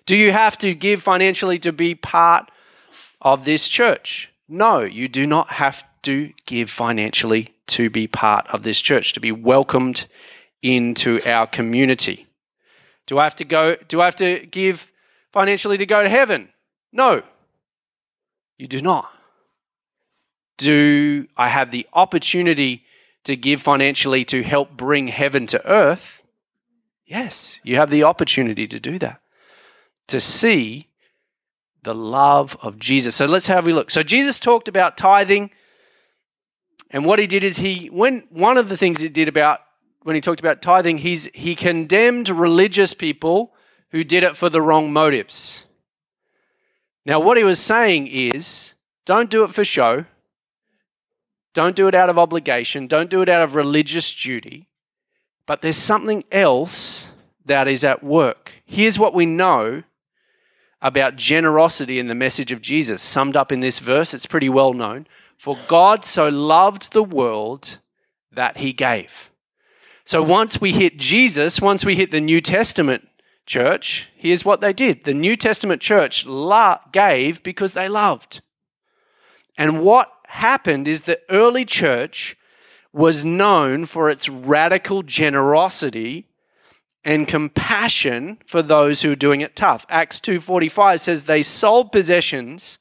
Do 0.05 0.15
you 0.15 0.31
have 0.31 0.57
to 0.59 0.73
give 0.73 1.01
financially 1.01 1.59
to 1.59 1.71
be 1.71 1.95
part 1.95 2.49
of 3.21 3.45
this 3.45 3.67
church? 3.67 4.31
No, 4.47 4.81
you 4.81 5.07
do 5.07 5.25
not 5.25 5.49
have 5.53 5.83
to 6.03 6.31
give 6.45 6.69
financially 6.69 7.55
to 7.67 7.89
be 7.89 8.07
part 8.07 8.45
of 8.47 8.63
this 8.63 8.79
church, 8.79 9.13
to 9.13 9.19
be 9.19 9.31
welcomed 9.31 10.07
into 10.61 11.19
our 11.27 11.47
community. 11.47 12.27
Do 13.07 13.17
I 13.17 13.23
have 13.23 13.35
to 13.35 13.45
go 13.45 13.75
do 13.87 14.01
I 14.01 14.05
have 14.05 14.15
to 14.17 14.45
give 14.45 14.91
financially 15.31 15.77
to 15.77 15.85
go 15.85 16.03
to 16.03 16.09
heaven? 16.09 16.49
No. 16.91 17.23
You 18.57 18.67
do 18.67 18.81
not 18.81 19.09
do 20.57 21.27
I 21.35 21.49
have 21.49 21.71
the 21.71 21.87
opportunity 21.93 22.83
to 23.25 23.35
give 23.35 23.61
financially 23.61 24.23
to 24.25 24.41
help 24.41 24.75
bring 24.75 25.07
heaven 25.07 25.45
to 25.47 25.65
earth? 25.67 26.23
Yes, 27.05 27.59
you 27.63 27.75
have 27.75 27.91
the 27.91 28.03
opportunity 28.03 28.67
to 28.67 28.79
do 28.79 28.97
that. 28.99 29.21
To 30.07 30.19
see 30.19 30.87
the 31.83 31.93
love 31.93 32.57
of 32.61 32.79
Jesus. 32.79 33.15
So 33.15 33.25
let's 33.25 33.47
have 33.47 33.67
a 33.67 33.71
look. 33.71 33.91
So 33.91 34.01
Jesus 34.01 34.39
talked 34.39 34.67
about 34.67 34.97
tithing, 34.97 35.51
and 36.89 37.05
what 37.05 37.19
he 37.19 37.27
did 37.27 37.43
is 37.43 37.57
he 37.57 37.87
when 37.87 38.23
one 38.29 38.57
of 38.57 38.69
the 38.69 38.77
things 38.77 38.99
he 38.99 39.09
did 39.09 39.27
about 39.27 39.59
when 40.03 40.15
he 40.15 40.21
talked 40.21 40.39
about 40.39 40.61
tithing, 40.61 40.99
he's 40.99 41.29
he 41.33 41.55
condemned 41.55 42.29
religious 42.29 42.93
people 42.93 43.53
who 43.89 44.03
did 44.03 44.23
it 44.23 44.37
for 44.37 44.49
the 44.49 44.61
wrong 44.61 44.91
motives. 44.91 45.65
Now, 47.05 47.19
what 47.19 47.37
he 47.37 47.43
was 47.43 47.59
saying 47.59 48.07
is, 48.07 48.73
don't 49.05 49.29
do 49.29 49.43
it 49.43 49.53
for 49.53 49.63
show. 49.63 50.05
Don't 51.55 51.75
do 51.75 51.87
it 51.87 51.95
out 51.95 52.09
of 52.09 52.19
obligation. 52.19 52.85
Don't 52.85 53.09
do 53.09 53.21
it 53.23 53.29
out 53.29 53.41
of 53.41 53.55
religious 53.55 54.13
duty. 54.13 54.67
But 55.47 55.61
there's 55.61 55.77
something 55.77 56.25
else 56.31 57.07
that 57.45 57.67
is 57.67 57.83
at 57.83 58.03
work. 58.03 58.51
Here's 58.65 58.99
what 58.99 59.13
we 59.13 59.25
know 59.25 59.83
about 60.81 61.15
generosity 61.15 61.97
in 61.97 62.07
the 62.07 62.13
message 62.13 62.51
of 62.51 62.61
Jesus, 62.61 63.01
summed 63.01 63.37
up 63.37 63.51
in 63.51 63.61
this 63.61 63.79
verse. 63.79 64.13
It's 64.13 64.25
pretty 64.25 64.49
well 64.49 64.73
known. 64.73 65.07
For 65.37 65.57
God 65.67 66.03
so 66.03 66.27
loved 66.27 66.91
the 66.91 67.03
world 67.03 67.79
that 68.31 68.57
he 68.57 68.73
gave. 68.73 69.31
So 70.03 70.21
once 70.21 70.59
we 70.59 70.73
hit 70.73 70.97
Jesus, 70.97 71.61
once 71.61 71.85
we 71.85 71.95
hit 71.95 72.11
the 72.11 72.19
New 72.19 72.41
Testament 72.41 73.07
church, 73.45 74.09
here's 74.17 74.43
what 74.43 74.59
they 74.59 74.73
did. 74.73 75.05
The 75.05 75.13
New 75.13 75.37
Testament 75.37 75.81
church 75.81 76.25
gave 76.91 77.41
because 77.43 77.73
they 77.73 77.87
loved. 77.87 78.41
And 79.57 79.81
what 79.81 80.11
happened 80.35 80.87
is 80.87 81.01
the 81.01 81.19
early 81.29 81.65
church 81.65 82.37
was 82.93 83.25
known 83.25 83.85
for 83.85 84.09
its 84.09 84.29
radical 84.29 85.03
generosity 85.03 86.27
and 87.03 87.27
compassion 87.27 88.37
for 88.45 88.61
those 88.61 89.01
who 89.01 89.11
are 89.11 89.15
doing 89.15 89.41
it 89.41 89.55
tough. 89.55 89.85
Acts 89.89 90.19
2:45 90.19 90.99
says 91.01 91.23
they 91.23 91.43
sold 91.43 91.91
possessions 91.91 92.77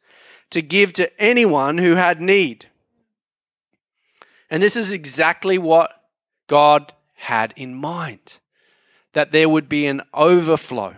to 0.50 0.62
give 0.62 0.92
to 0.94 1.20
anyone 1.20 1.78
who 1.78 1.96
had 1.96 2.20
need. 2.20 2.66
And 4.48 4.62
this 4.62 4.76
is 4.76 4.92
exactly 4.92 5.58
what 5.58 5.90
God 6.46 6.92
had 7.14 7.52
in 7.56 7.74
mind 7.74 8.38
that 9.14 9.32
there 9.32 9.48
would 9.48 9.68
be 9.68 9.86
an 9.86 10.02
overflow. 10.12 10.94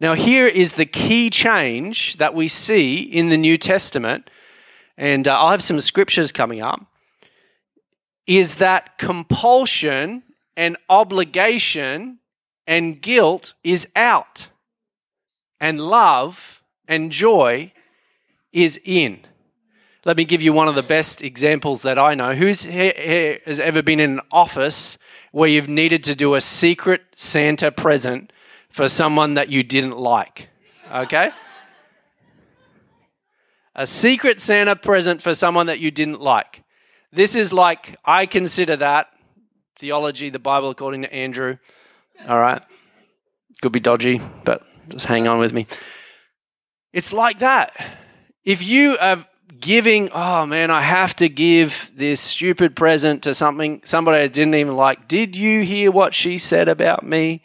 Now, 0.00 0.14
here 0.14 0.46
is 0.46 0.72
the 0.72 0.86
key 0.86 1.28
change 1.28 2.16
that 2.16 2.34
we 2.34 2.48
see 2.48 3.00
in 3.00 3.28
the 3.28 3.36
New 3.36 3.58
Testament 3.58 4.30
and 5.00 5.26
uh, 5.26 5.34
I'll 5.34 5.48
have 5.48 5.62
some 5.62 5.80
scriptures 5.80 6.30
coming 6.30 6.60
up, 6.60 6.84
is 8.26 8.56
that 8.56 8.98
compulsion 8.98 10.22
and 10.56 10.76
obligation 10.90 12.18
and 12.66 13.00
guilt 13.00 13.54
is 13.64 13.88
out, 13.96 14.48
and 15.58 15.80
love 15.80 16.62
and 16.86 17.10
joy 17.10 17.72
is 18.52 18.78
in. 18.84 19.20
Let 20.04 20.18
me 20.18 20.24
give 20.24 20.42
you 20.42 20.52
one 20.52 20.68
of 20.68 20.74
the 20.74 20.82
best 20.82 21.22
examples 21.22 21.82
that 21.82 21.98
I 21.98 22.14
know. 22.14 22.34
Who's 22.34 22.62
here 22.62 23.40
has 23.46 23.58
ever 23.58 23.82
been 23.82 24.00
in 24.00 24.12
an 24.12 24.20
office 24.30 24.98
where 25.32 25.48
you've 25.48 25.68
needed 25.68 26.04
to 26.04 26.14
do 26.14 26.34
a 26.34 26.40
secret 26.42 27.02
Santa 27.14 27.72
present 27.72 28.32
for 28.68 28.88
someone 28.88 29.34
that 29.34 29.50
you 29.50 29.62
didn't 29.62 29.96
like? 29.96 30.48
Okay? 30.92 31.30
A 33.80 33.86
secret 33.86 34.42
Santa 34.42 34.76
present 34.76 35.22
for 35.22 35.34
someone 35.34 35.68
that 35.68 35.80
you 35.80 35.90
didn't 35.90 36.20
like. 36.20 36.62
This 37.12 37.34
is 37.34 37.50
like, 37.50 37.96
I 38.04 38.26
consider 38.26 38.76
that 38.76 39.08
theology, 39.76 40.28
the 40.28 40.38
Bible 40.38 40.68
according 40.68 41.00
to 41.00 41.14
Andrew. 41.14 41.56
All 42.28 42.38
right. 42.38 42.60
Could 43.62 43.72
be 43.72 43.80
dodgy, 43.80 44.20
but 44.44 44.62
just 44.90 45.06
hang 45.06 45.26
on 45.26 45.38
with 45.38 45.54
me. 45.54 45.66
It's 46.92 47.14
like 47.14 47.38
that. 47.38 47.74
If 48.44 48.62
you 48.62 48.98
are 49.00 49.24
giving, 49.58 50.10
oh 50.10 50.44
man, 50.44 50.70
I 50.70 50.82
have 50.82 51.16
to 51.16 51.30
give 51.30 51.90
this 51.96 52.20
stupid 52.20 52.76
present 52.76 53.22
to 53.22 53.32
something 53.32 53.80
somebody 53.86 54.18
I 54.18 54.26
didn't 54.26 54.56
even 54.56 54.76
like. 54.76 55.08
Did 55.08 55.36
you 55.36 55.62
hear 55.62 55.90
what 55.90 56.12
she 56.12 56.36
said 56.36 56.68
about 56.68 57.02
me? 57.02 57.42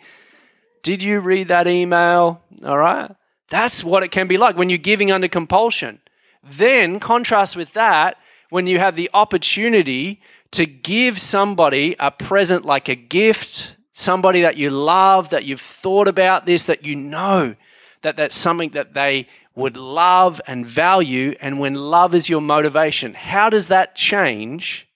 Did 0.83 1.01
you 1.01 1.21
read 1.21 1.47
that 1.47 1.65
email? 1.65 2.41
All 2.61 2.77
right. 2.77 3.09
That's 3.49 3.85
what 3.85 4.03
it 4.03 4.11
can 4.11 4.27
be 4.27 4.37
like 4.37 4.57
when 4.57 4.69
you're 4.69 4.77
giving 4.77 5.13
under 5.13 5.29
compulsion. 5.29 6.01
Then, 6.45 6.99
contrast 6.99 7.55
with 7.55 7.73
that, 7.73 8.17
when 8.49 8.67
you 8.67 8.79
have 8.79 8.95
the 8.95 9.09
opportunity 9.13 10.21
to 10.51 10.65
give 10.65 11.19
somebody 11.19 11.95
a 11.99 12.11
present 12.11 12.65
like 12.65 12.87
a 12.87 12.95
gift, 12.95 13.75
somebody 13.93 14.41
that 14.41 14.57
you 14.57 14.69
love, 14.69 15.29
that 15.29 15.45
you've 15.45 15.61
thought 15.61 16.07
about 16.07 16.45
this, 16.45 16.65
that 16.65 16.85
you 16.85 16.95
know 16.95 17.55
that 18.03 18.17
that's 18.17 18.37
something 18.37 18.69
that 18.71 18.93
they 18.93 19.27
would 19.55 19.75
love 19.75 20.39
and 20.45 20.67
value. 20.67 21.35
And 21.41 21.59
when 21.59 21.73
love 21.73 22.13
is 22.13 22.29
your 22.29 22.41
motivation, 22.41 23.13
how 23.15 23.49
does 23.49 23.67
that 23.69 23.95
change 23.95 24.87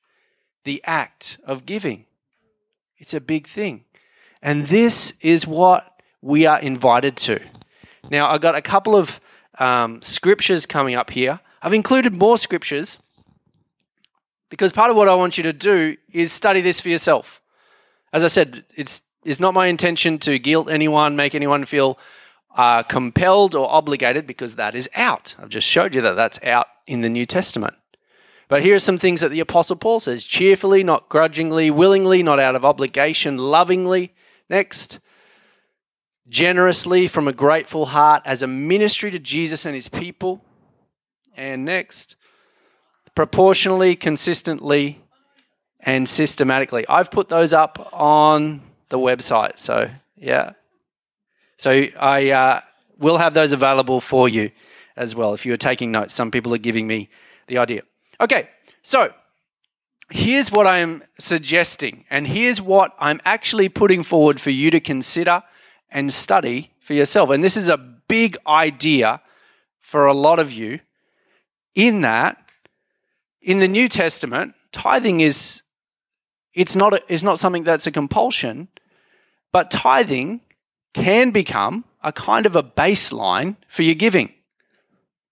the 0.63 0.81
act 0.85 1.39
of 1.43 1.65
giving? 1.65 2.05
It's 2.97 3.13
a 3.13 3.21
big 3.21 3.47
thing. 3.47 3.85
And 4.41 4.67
this 4.67 5.13
is 5.21 5.47
what 5.47 6.01
we 6.21 6.45
are 6.45 6.59
invited 6.59 7.17
to. 7.17 7.41
Now, 8.09 8.29
I've 8.29 8.41
got 8.41 8.55
a 8.55 8.61
couple 8.61 8.95
of 8.95 9.19
um, 9.59 10.01
scriptures 10.01 10.65
coming 10.65 10.95
up 10.95 11.11
here. 11.11 11.39
I've 11.61 11.73
included 11.73 12.13
more 12.15 12.37
scriptures 12.37 12.97
because 14.49 14.71
part 14.71 14.89
of 14.89 14.97
what 14.97 15.07
I 15.07 15.15
want 15.15 15.37
you 15.37 15.43
to 15.43 15.53
do 15.53 15.95
is 16.11 16.31
study 16.31 16.61
this 16.61 16.79
for 16.79 16.89
yourself. 16.89 17.41
As 18.11 18.23
I 18.23 18.27
said, 18.27 18.63
it's, 18.75 19.01
it's 19.23 19.39
not 19.39 19.53
my 19.53 19.67
intention 19.67 20.17
to 20.19 20.39
guilt 20.39 20.69
anyone, 20.69 21.15
make 21.15 21.35
anyone 21.35 21.65
feel 21.65 21.99
uh, 22.55 22.83
compelled 22.83 23.53
or 23.53 23.71
obligated 23.71 24.25
because 24.25 24.55
that 24.55 24.73
is 24.73 24.89
out. 24.95 25.35
I've 25.37 25.49
just 25.49 25.67
showed 25.67 25.93
you 25.93 26.01
that 26.01 26.15
that's 26.15 26.41
out 26.43 26.67
in 26.87 27.01
the 27.01 27.09
New 27.09 27.25
Testament. 27.25 27.75
But 28.47 28.63
here 28.63 28.73
are 28.73 28.79
some 28.79 28.97
things 28.97 29.21
that 29.21 29.29
the 29.29 29.41
Apostle 29.41 29.75
Paul 29.75 29.99
says 29.99 30.23
cheerfully, 30.23 30.83
not 30.83 31.07
grudgingly, 31.07 31.69
willingly, 31.69 32.23
not 32.23 32.39
out 32.39 32.55
of 32.55 32.65
obligation, 32.65 33.37
lovingly. 33.37 34.11
Next, 34.49 34.97
generously 36.29 37.07
from 37.07 37.27
a 37.27 37.33
grateful 37.33 37.87
heart 37.87 38.21
as 38.25 38.43
a 38.43 38.47
ministry 38.47 39.11
to 39.11 39.19
Jesus 39.19 39.65
and 39.65 39.75
his 39.75 39.87
people. 39.87 40.41
And 41.35 41.65
next, 41.65 42.15
proportionally, 43.15 43.95
consistently, 43.95 45.01
and 45.79 46.07
systematically. 46.07 46.85
I've 46.87 47.09
put 47.09 47.29
those 47.29 47.53
up 47.53 47.89
on 47.93 48.61
the 48.89 48.99
website. 48.99 49.59
So, 49.59 49.89
yeah. 50.17 50.53
So 51.57 51.71
I 51.71 52.31
uh, 52.31 52.61
will 52.97 53.17
have 53.17 53.33
those 53.33 53.53
available 53.53 54.01
for 54.01 54.27
you 54.27 54.51
as 54.97 55.15
well 55.15 55.33
if 55.33 55.45
you're 55.45 55.57
taking 55.57 55.91
notes. 55.91 56.13
Some 56.13 56.31
people 56.31 56.53
are 56.53 56.59
giving 56.59 56.85
me 56.85 57.09
the 57.47 57.57
idea. 57.57 57.83
Okay, 58.21 58.49
so 58.83 59.13
here's 60.09 60.51
what 60.51 60.67
I 60.67 60.79
am 60.79 61.03
suggesting, 61.17 62.05
and 62.09 62.27
here's 62.27 62.61
what 62.61 62.93
I'm 62.99 63.21
actually 63.23 63.69
putting 63.69 64.03
forward 64.03 64.41
for 64.41 64.49
you 64.49 64.69
to 64.71 64.79
consider 64.79 65.41
and 65.91 66.13
study 66.13 66.71
for 66.79 66.93
yourself. 66.93 67.29
And 67.29 67.43
this 67.43 67.57
is 67.57 67.69
a 67.69 67.77
big 67.77 68.37
idea 68.47 69.21
for 69.79 70.05
a 70.05 70.13
lot 70.13 70.39
of 70.39 70.51
you, 70.51 70.79
in 71.75 72.01
that 72.01 72.37
in 73.41 73.59
the 73.59 73.67
New 73.67 73.87
Testament, 73.87 74.53
tithing 74.71 75.21
is 75.21 75.61
it's 76.53 76.75
not 76.75 76.93
a, 76.93 77.01
it's 77.07 77.23
not 77.23 77.39
something 77.39 77.63
that's 77.63 77.87
a 77.87 77.91
compulsion, 77.91 78.67
but 79.51 79.71
tithing 79.71 80.41
can 80.93 81.31
become 81.31 81.85
a 82.03 82.11
kind 82.11 82.45
of 82.45 82.55
a 82.55 82.63
baseline 82.63 83.55
for 83.67 83.83
your 83.83 83.95
giving. 83.95 84.33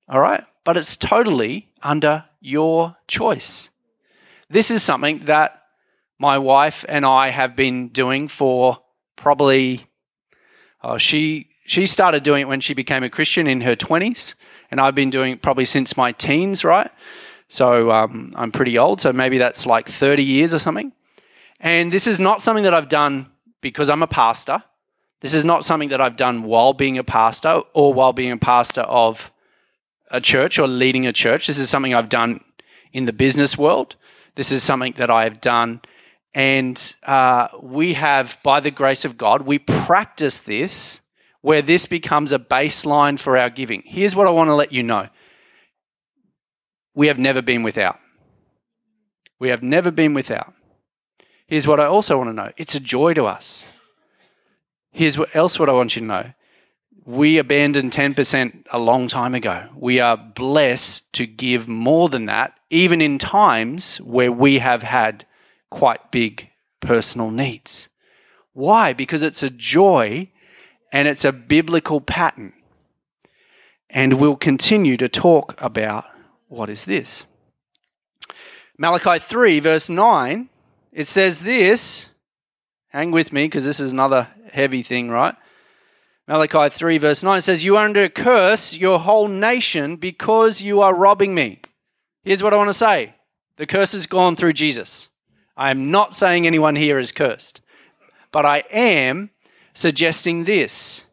All 0.08 0.20
right? 0.20 0.44
But 0.64 0.78
it's 0.78 0.96
totally 0.96 1.70
under 1.82 2.26
your 2.40 2.96
choice. 3.08 3.70
This 4.50 4.72
is 4.72 4.84
something 4.84 5.20
that 5.26 5.62
my 6.20 6.38
wife 6.38 6.86
and 6.88 7.06
I 7.06 7.30
have 7.30 7.56
been 7.56 7.90
doing 7.90 8.28
for 8.28 8.80
probably 9.16 9.87
uh, 10.88 10.98
she 10.98 11.50
she 11.66 11.86
started 11.86 12.24
doing 12.24 12.44
it 12.44 12.48
when 12.48 12.62
she 12.62 12.74
became 12.74 13.04
a 13.04 13.10
Christian 13.10 13.46
in 13.46 13.60
her 13.60 13.76
20s, 13.76 14.36
and 14.72 14.80
I've 14.80 14.96
been 14.96 15.10
doing 15.10 15.34
it 15.34 15.42
probably 15.42 15.66
since 15.66 15.98
my 15.98 16.14
teens, 16.14 16.64
right? 16.64 16.90
So 17.50 17.92
um, 17.92 18.32
I'm 18.36 18.54
pretty 18.54 18.78
old, 18.78 19.02
so 19.02 19.12
maybe 19.12 19.38
that's 19.38 19.66
like 19.66 19.90
30 19.90 20.24
years 20.24 20.54
or 20.54 20.60
something. 20.60 20.94
And 21.60 21.92
this 21.92 22.08
is 22.08 22.22
not 22.22 22.42
something 22.42 22.64
that 22.64 22.74
I've 22.74 22.88
done 22.88 23.30
because 23.60 23.90
I'm 23.90 24.02
a 24.02 24.08
pastor. 24.08 24.64
This 25.20 25.34
is 25.34 25.44
not 25.44 25.66
something 25.66 25.90
that 25.90 26.00
I've 26.00 26.16
done 26.16 26.44
while 26.44 26.72
being 26.72 26.98
a 26.98 27.04
pastor 27.04 27.62
or 27.74 27.94
while 27.94 28.14
being 28.14 28.32
a 28.32 28.38
pastor 28.38 28.82
of 28.82 29.30
a 30.10 30.22
church 30.22 30.58
or 30.60 30.70
leading 30.70 31.06
a 31.06 31.12
church. 31.12 31.48
This 31.48 31.58
is 31.58 31.70
something 31.70 31.94
I've 31.94 32.08
done 32.08 32.40
in 32.94 33.04
the 33.06 33.14
business 33.14 33.58
world. 33.58 33.98
This 34.36 34.54
is 34.54 34.64
something 34.64 34.94
that 34.94 35.10
I 35.10 35.26
have 35.26 35.42
done 35.42 35.82
and 36.38 36.94
uh, 37.02 37.48
we 37.64 37.96
have, 37.96 38.38
by 38.44 38.60
the 38.60 38.70
grace 38.70 39.06
of 39.06 39.18
God, 39.18 39.42
we 39.42 39.58
practice 39.58 40.38
this 40.38 41.02
where 41.42 41.64
this 41.64 41.88
becomes 41.88 42.32
a 42.32 42.38
baseline 42.38 43.20
for 43.20 43.36
our 43.36 43.50
giving. 43.50 43.82
Here's 43.84 44.16
what 44.16 44.28
I 44.28 44.30
want 44.30 44.50
to 44.50 44.54
let 44.54 44.72
you 44.72 44.84
know 44.84 45.10
we 46.94 47.08
have 47.08 47.18
never 47.18 47.42
been 47.42 47.64
without. 47.64 48.00
We 49.40 49.50
have 49.50 49.64
never 49.64 49.90
been 49.90 50.14
without. 50.14 50.54
Here's 51.48 51.66
what 51.66 51.80
I 51.80 51.86
also 51.86 52.20
want 52.20 52.30
to 52.30 52.34
know 52.34 52.52
it's 52.56 52.76
a 52.76 52.80
joy 52.80 53.16
to 53.16 53.26
us. 53.26 53.68
Here's 54.92 55.18
what 55.18 55.36
else 55.36 55.58
what 55.58 55.70
I 55.70 55.74
want 55.74 55.96
you 55.96 56.02
to 56.02 56.08
know. 56.08 56.34
We 57.04 57.40
abandoned 57.40 57.94
10% 57.94 58.66
a 58.72 58.78
long 58.78 59.08
time 59.08 59.34
ago. 59.34 59.70
We 59.76 60.00
are 60.02 60.16
blessed 60.18 61.12
to 61.14 61.26
give 61.26 61.68
more 61.68 62.10
than 62.10 62.28
that, 62.28 62.54
even 62.70 63.02
in 63.02 63.18
times 63.18 63.98
where 64.02 64.32
we 64.32 64.60
have 64.60 64.84
had 64.84 65.26
quite 65.70 66.12
big 66.12 66.50
personal 66.80 67.32
needs. 67.32 67.90
Why? 68.54 68.94
Because 68.94 69.24
it's 69.24 69.44
a 69.44 69.50
joy 69.50 70.32
and 70.92 71.08
it's 71.08 71.26
a 71.26 71.32
biblical 71.32 72.02
pattern. 72.02 72.54
And 73.90 74.14
we'll 74.14 74.36
continue 74.36 74.98
to 74.98 75.08
talk 75.08 75.56
about 75.62 76.06
what 76.48 76.70
is 76.70 76.86
this. 76.86 77.24
Malachi 78.78 79.20
3, 79.20 79.60
verse 79.60 79.90
9, 79.90 80.50
it 80.92 81.08
says 81.08 81.40
this. 81.40 82.08
Hang 82.90 83.12
with 83.12 83.34
me 83.34 83.46
because 83.46 83.66
this 83.66 83.80
is 83.80 83.92
another 83.92 84.28
heavy 84.52 84.84
thing, 84.84 85.10
right? 85.10 85.36
Malachi 86.28 86.70
3, 86.70 86.98
verse 86.98 87.24
9 87.24 87.42
says, 87.42 87.64
You 87.64 87.78
are 87.78 87.86
under 87.86 88.04
a 88.04 88.10
curse, 88.10 88.76
your 88.76 89.00
whole 89.00 89.28
nation, 89.28 89.96
because 89.96 90.62
you 90.62 90.82
are 90.82 90.94
robbing 90.94 91.34
me. 91.34 91.62
Here's 92.24 92.44
what 92.44 92.54
I 92.54 92.58
want 92.58 92.70
to 92.70 92.74
say 92.74 93.16
the 93.56 93.66
curse 93.66 93.94
is 93.94 94.06
gone 94.06 94.36
through 94.36 94.54
Jesus. 94.54 95.10
I 95.58 95.72
am 95.72 95.90
not 95.90 96.16
saying 96.16 96.46
anyone 96.46 96.76
here 96.76 97.00
is 97.00 97.12
cursed, 97.12 97.62
but 98.32 98.46
I 98.46 98.64
am 98.72 99.32
suggesting 99.74 100.44
this 100.44 101.04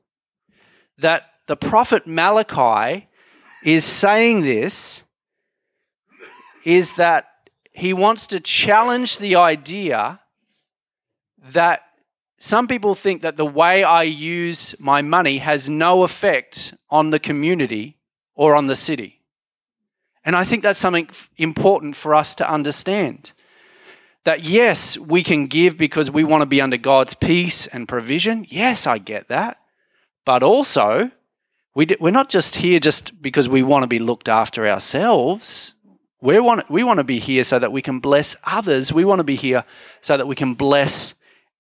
that 0.98 1.24
the 1.46 1.57
prophet 1.57 2.07
Malachi 2.07 3.09
is 3.64 3.85
saying 3.85 4.42
this 4.42 5.02
is 6.64 6.94
that 6.94 7.26
he 7.72 7.92
wants 7.92 8.26
to 8.28 8.40
challenge 8.40 9.18
the 9.18 9.37
idea 9.37 10.20
that 11.50 11.83
some 12.38 12.68
people 12.68 12.94
think 12.94 13.22
that 13.22 13.37
the 13.37 13.46
way 13.46 13.83
I 13.83 14.02
use 14.02 14.74
my 14.78 15.02
money 15.02 15.38
has 15.38 15.68
no 15.68 16.02
effect 16.04 16.74
on 16.90 17.11
the 17.11 17.18
community 17.18 17.98
or 18.35 18.54
on 18.54 18.66
the 18.66 18.76
city. 18.76 19.22
And 20.24 20.37
I 20.37 20.44
think 20.44 20.62
that's 20.62 20.78
something 20.78 21.09
important 21.37 21.96
for 21.96 22.14
us 22.14 22.35
to 22.37 22.50
understand 22.50 23.33
that 24.24 24.42
yes, 24.42 24.98
we 24.98 25.22
can 25.22 25.46
give 25.46 25.76
because 25.76 26.10
we 26.10 26.24
want 26.24 26.42
to 26.42 26.46
be 26.46 26.60
under 26.60 26.76
God's 26.76 27.14
peace 27.14 27.66
and 27.66 27.87
provision. 27.87 28.46
Yes, 28.48 28.87
I 28.87 28.98
get 28.98 29.28
that. 29.28 29.58
But 30.24 30.42
also, 30.42 31.10
we 31.74 31.87
we're 32.00 32.10
not 32.10 32.30
just 32.30 32.56
here 32.56 32.80
just 32.80 33.20
because 33.20 33.48
we 33.48 33.62
want 33.62 33.82
to 33.82 33.87
be 33.87 33.98
looked 33.98 34.28
after 34.28 34.66
ourselves. 34.66 35.74
We 36.20 36.40
want, 36.40 36.70
we 36.70 36.84
want 36.84 36.98
to 36.98 37.04
be 37.04 37.18
here 37.18 37.44
so 37.44 37.58
that 37.58 37.70
we 37.70 37.82
can 37.82 38.00
bless 38.00 38.34
others. 38.44 38.90
We 38.90 39.04
want 39.04 39.18
to 39.18 39.24
be 39.24 39.34
here 39.34 39.64
so 40.00 40.16
that 40.16 40.26
we 40.26 40.34
can 40.34 40.54
bless 40.54 41.14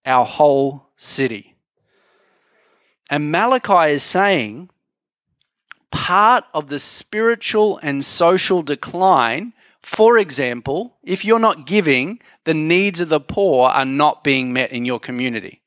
our 0.06 0.24
whole 0.24 0.88
city. 0.96 1.54
And 3.10 3.30
Malachi 3.30 3.92
is 3.92 4.02
saying 4.02 4.70
part 5.90 6.44
of 6.54 6.68
the 6.68 6.78
spiritual 6.78 7.78
and 7.82 8.02
social 8.02 8.62
decline 8.62 9.52
for 9.84 10.16
example, 10.16 10.96
if 11.02 11.26
you're 11.26 11.38
not 11.38 11.66
giving, 11.66 12.18
the 12.44 12.54
needs 12.54 13.02
of 13.02 13.10
the 13.10 13.20
poor 13.20 13.68
are 13.68 13.84
not 13.84 14.24
being 14.24 14.50
met 14.50 14.72
in 14.72 14.86
your 14.86 14.98
community. 14.98 15.60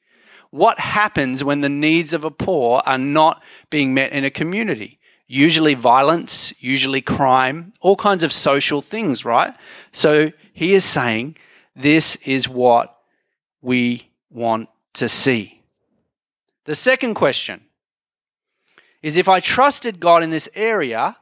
What 0.49 0.79
happens 0.79 1.43
when 1.43 1.61
the 1.61 1.69
needs 1.69 2.15
of 2.15 2.23
a 2.23 2.31
poor 2.31 2.81
are 2.87 2.97
not 2.97 3.43
being 3.69 3.93
met 3.93 4.13
in 4.13 4.25
a 4.25 4.31
community? 4.31 4.97
Usually 5.27 5.75
violence, 5.75 6.51
usually 6.59 6.99
crime, 6.99 7.73
all 7.79 7.95
kinds 7.95 8.23
of 8.23 8.33
social 8.33 8.81
things, 8.81 9.23
right? 9.23 9.53
So 9.91 10.31
he 10.51 10.73
is 10.73 10.83
saying 10.83 11.37
this 11.75 12.15
is 12.25 12.49
what 12.49 12.97
we 13.61 14.09
want 14.31 14.67
to 14.95 15.07
see. 15.07 15.61
The 16.65 16.73
second 16.73 17.13
question 17.13 17.61
is 19.03 19.15
if 19.15 19.29
I 19.29 19.41
trusted 19.41 19.99
God 19.99 20.23
in 20.23 20.31
this 20.31 20.49
area, 20.55 21.17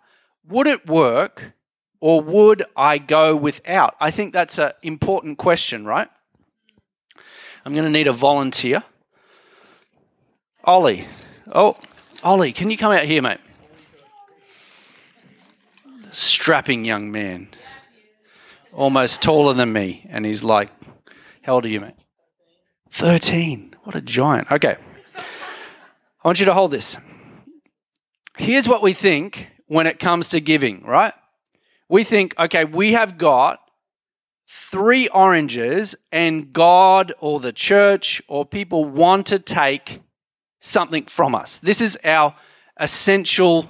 would 0.48 0.68
it 0.68 0.88
work 0.88 1.52
or 2.00 2.22
would 2.22 2.64
I 2.76 2.98
go 2.98 3.36
without? 3.36 3.96
I 4.00 4.12
think 4.12 4.34
that's 4.34 4.58
an 4.58 4.72
important 4.82 5.38
question, 5.38 5.86
right? 5.86 6.08
I'm 7.66 7.74
going 7.74 7.86
to 7.86 7.90
need 7.90 8.08
a 8.08 8.14
volunteer. 8.14 8.84
Ollie. 10.64 11.06
Oh, 11.52 11.78
Ollie, 12.24 12.52
can 12.52 12.70
you 12.70 12.78
come 12.78 12.92
out 12.92 13.06
here, 13.06 13.22
mate? 13.22 13.40
Strapping 16.12 16.86
young 16.86 17.12
man. 17.12 17.50
almost 18.72 19.22
taller 19.22 19.54
than 19.54 19.74
me. 19.74 20.06
And 20.10 20.26
he's 20.26 20.44
like, 20.44 20.70
How 21.42 21.56
old 21.56 21.66
are 21.66 21.70
you, 21.70 21.82
mate? 21.82 21.96
13. 22.92 23.76
What 23.84 23.96
a 23.96 24.02
giant. 24.02 24.52
Okay. 24.52 24.78
I 25.18 26.28
want 26.28 26.40
you 26.40 26.46
to 26.46 26.54
hold 26.54 26.72
this. 26.72 26.98
Here's 28.38 28.68
what 28.68 28.82
we 28.82 28.94
think 28.94 29.50
when 29.68 29.88
it 29.88 30.00
comes 30.00 30.30
to 30.30 30.40
giving, 30.40 30.84
right? 30.84 31.14
We 31.90 32.04
think, 32.04 32.34
okay, 32.40 32.66
we 32.66 32.94
have 32.94 33.18
got 33.18 33.60
three 34.48 35.08
oranges, 35.10 35.96
and 36.12 36.54
God 36.54 37.14
or 37.20 37.40
the 37.40 37.54
church 37.54 38.22
or 38.28 38.46
people 38.46 38.86
want 38.86 39.28
to 39.28 39.40
take 39.40 40.02
something 40.60 41.06
from 41.06 41.36
us. 41.36 41.60
This 41.60 41.82
is 41.82 41.98
our 42.04 42.36
essential, 42.78 43.70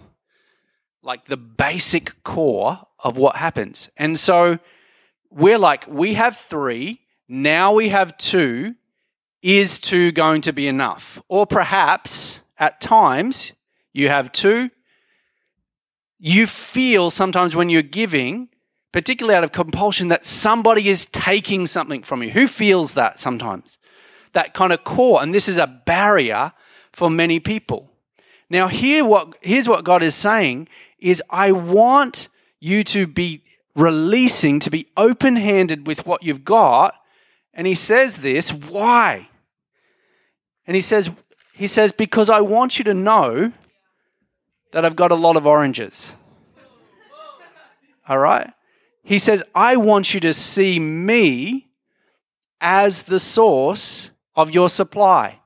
like 1.02 1.26
the 1.26 1.38
basic 1.38 2.24
core 2.24 2.80
of 3.00 3.18
what 3.18 3.36
happens. 3.36 3.90
And 3.98 4.20
so 4.20 4.60
we're 5.30 5.58
like, 5.58 5.86
we 5.88 6.16
have 6.16 6.38
three, 6.38 7.02
now 7.28 7.74
we 7.74 7.90
have 7.90 8.18
two. 8.18 8.76
Is 9.42 9.80
two 9.80 10.12
going 10.12 10.42
to 10.42 10.54
be 10.54 10.68
enough? 10.68 11.22
Or 11.28 11.46
perhaps 11.46 12.40
at 12.58 12.82
times 12.82 13.52
you 13.94 14.10
have 14.10 14.32
two. 14.32 14.72
You 16.20 16.48
feel 16.48 17.10
sometimes 17.10 17.56
when 17.56 17.70
you're 17.70 17.82
giving, 17.82 18.50
particularly 18.92 19.38
out 19.38 19.44
of 19.44 19.52
compulsion, 19.52 20.08
that 20.08 20.26
somebody 20.26 20.90
is 20.90 21.06
taking 21.08 21.68
something 21.68 22.04
from 22.04 22.24
you. 22.24 22.32
Who 22.32 22.48
feels 22.48 22.94
that 22.94 23.20
sometimes? 23.20 23.78
That 24.34 24.54
kind 24.54 24.72
of 24.72 24.84
core. 24.84 25.22
And 25.22 25.34
this 25.34 25.48
is 25.48 25.58
a 25.58 25.68
barrier 25.68 26.54
for 26.94 27.10
many 27.10 27.40
people. 27.40 27.92
Now, 28.50 28.68
here 28.68 29.04
what, 29.04 29.38
here's 29.42 29.68
what 29.68 29.84
God 29.84 30.04
is 30.04 30.16
saying 30.16 30.68
is 31.00 31.22
I 31.30 31.52
want 31.52 32.30
you 32.60 32.84
to 32.86 33.08
be 33.08 33.44
releasing, 33.76 34.60
to 34.62 34.70
be 34.70 34.88
open 34.96 35.36
handed 35.36 35.86
with 35.86 36.06
what 36.06 36.24
you've 36.24 36.46
got. 36.46 36.96
And 37.54 37.68
he 37.68 37.76
says 37.76 38.18
this, 38.18 38.52
why? 38.52 39.28
And 40.66 40.76
he 40.76 40.82
says, 40.82 41.10
he 41.54 41.68
says, 41.68 41.92
because 41.92 42.30
I 42.30 42.42
want 42.42 42.78
you 42.78 42.86
to 42.86 42.94
know 42.94 43.52
that 44.76 44.84
I've 44.84 44.98
got 44.98 45.14
a 45.14 45.16
lot 45.16 45.38
of 45.38 45.48
oranges. 45.48 46.14
All 48.10 48.18
right? 48.18 48.52
He 49.04 49.20
says, 49.20 49.42
I 49.56 49.78
want 49.78 50.14
you 50.14 50.20
to 50.20 50.34
see 50.34 50.80
me 50.80 51.70
as 52.60 53.04
the 53.04 53.22
source 53.22 54.12
of 54.36 54.54
your 54.54 54.68
supply. 54.68 55.40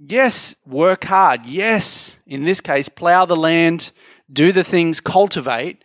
Yes, 0.00 0.56
work 0.66 1.04
hard. 1.04 1.46
Yes, 1.46 2.18
in 2.26 2.42
this 2.42 2.60
case, 2.60 2.88
plow 2.88 3.24
the 3.24 3.36
land, 3.36 3.92
do 4.32 4.50
the 4.50 4.64
things, 4.64 4.98
cultivate. 4.98 5.84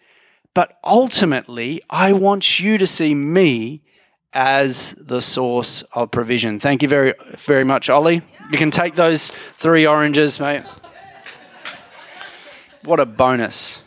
But 0.55 0.79
ultimately, 0.83 1.83
I 1.87 2.13
want 2.13 2.59
you 2.59 2.79
to 2.79 2.87
see 2.87 3.13
me 3.13 3.83
as 4.33 4.95
the 4.97 5.21
source 5.21 5.83
of 5.93 6.09
provision. 6.09 6.59
Thank 6.59 6.81
you 6.81 6.87
very, 6.87 7.13
very 7.37 7.63
much, 7.63 7.91
Ollie. 7.91 8.23
You 8.51 8.57
can 8.57 8.71
take 8.71 8.95
those 8.95 9.31
three 9.59 9.85
oranges, 9.85 10.39
mate. 10.39 10.63
What 12.83 12.99
a 12.99 13.05
bonus. 13.05 13.79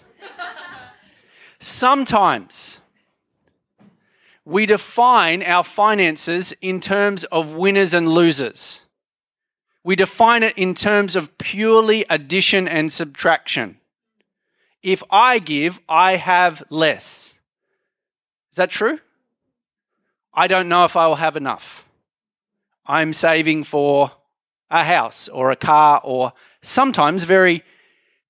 Sometimes 1.58 2.78
we 4.44 4.66
define 4.66 5.42
our 5.42 5.64
finances 5.64 6.52
in 6.60 6.78
terms 6.78 7.24
of 7.24 7.54
winners 7.54 7.94
and 7.94 8.08
losers. 8.08 8.82
We 9.82 9.96
define 9.96 10.42
it 10.42 10.56
in 10.56 10.74
terms 10.74 11.16
of 11.16 11.36
purely 11.38 12.04
addition 12.08 12.68
and 12.68 12.92
subtraction. 12.92 13.78
If 14.82 15.02
I 15.10 15.38
give, 15.38 15.80
I 15.88 16.16
have 16.16 16.62
less. 16.70 17.38
Is 18.50 18.56
that 18.56 18.70
true? 18.70 19.00
I 20.32 20.46
don't 20.46 20.68
know 20.68 20.84
if 20.84 20.96
I 20.96 21.08
will 21.08 21.16
have 21.16 21.36
enough. 21.36 21.84
I'm 22.86 23.12
saving 23.12 23.64
for 23.64 24.12
a 24.70 24.84
house 24.84 25.28
or 25.28 25.50
a 25.50 25.56
car, 25.56 26.00
or 26.04 26.32
sometimes 26.60 27.24
very 27.24 27.62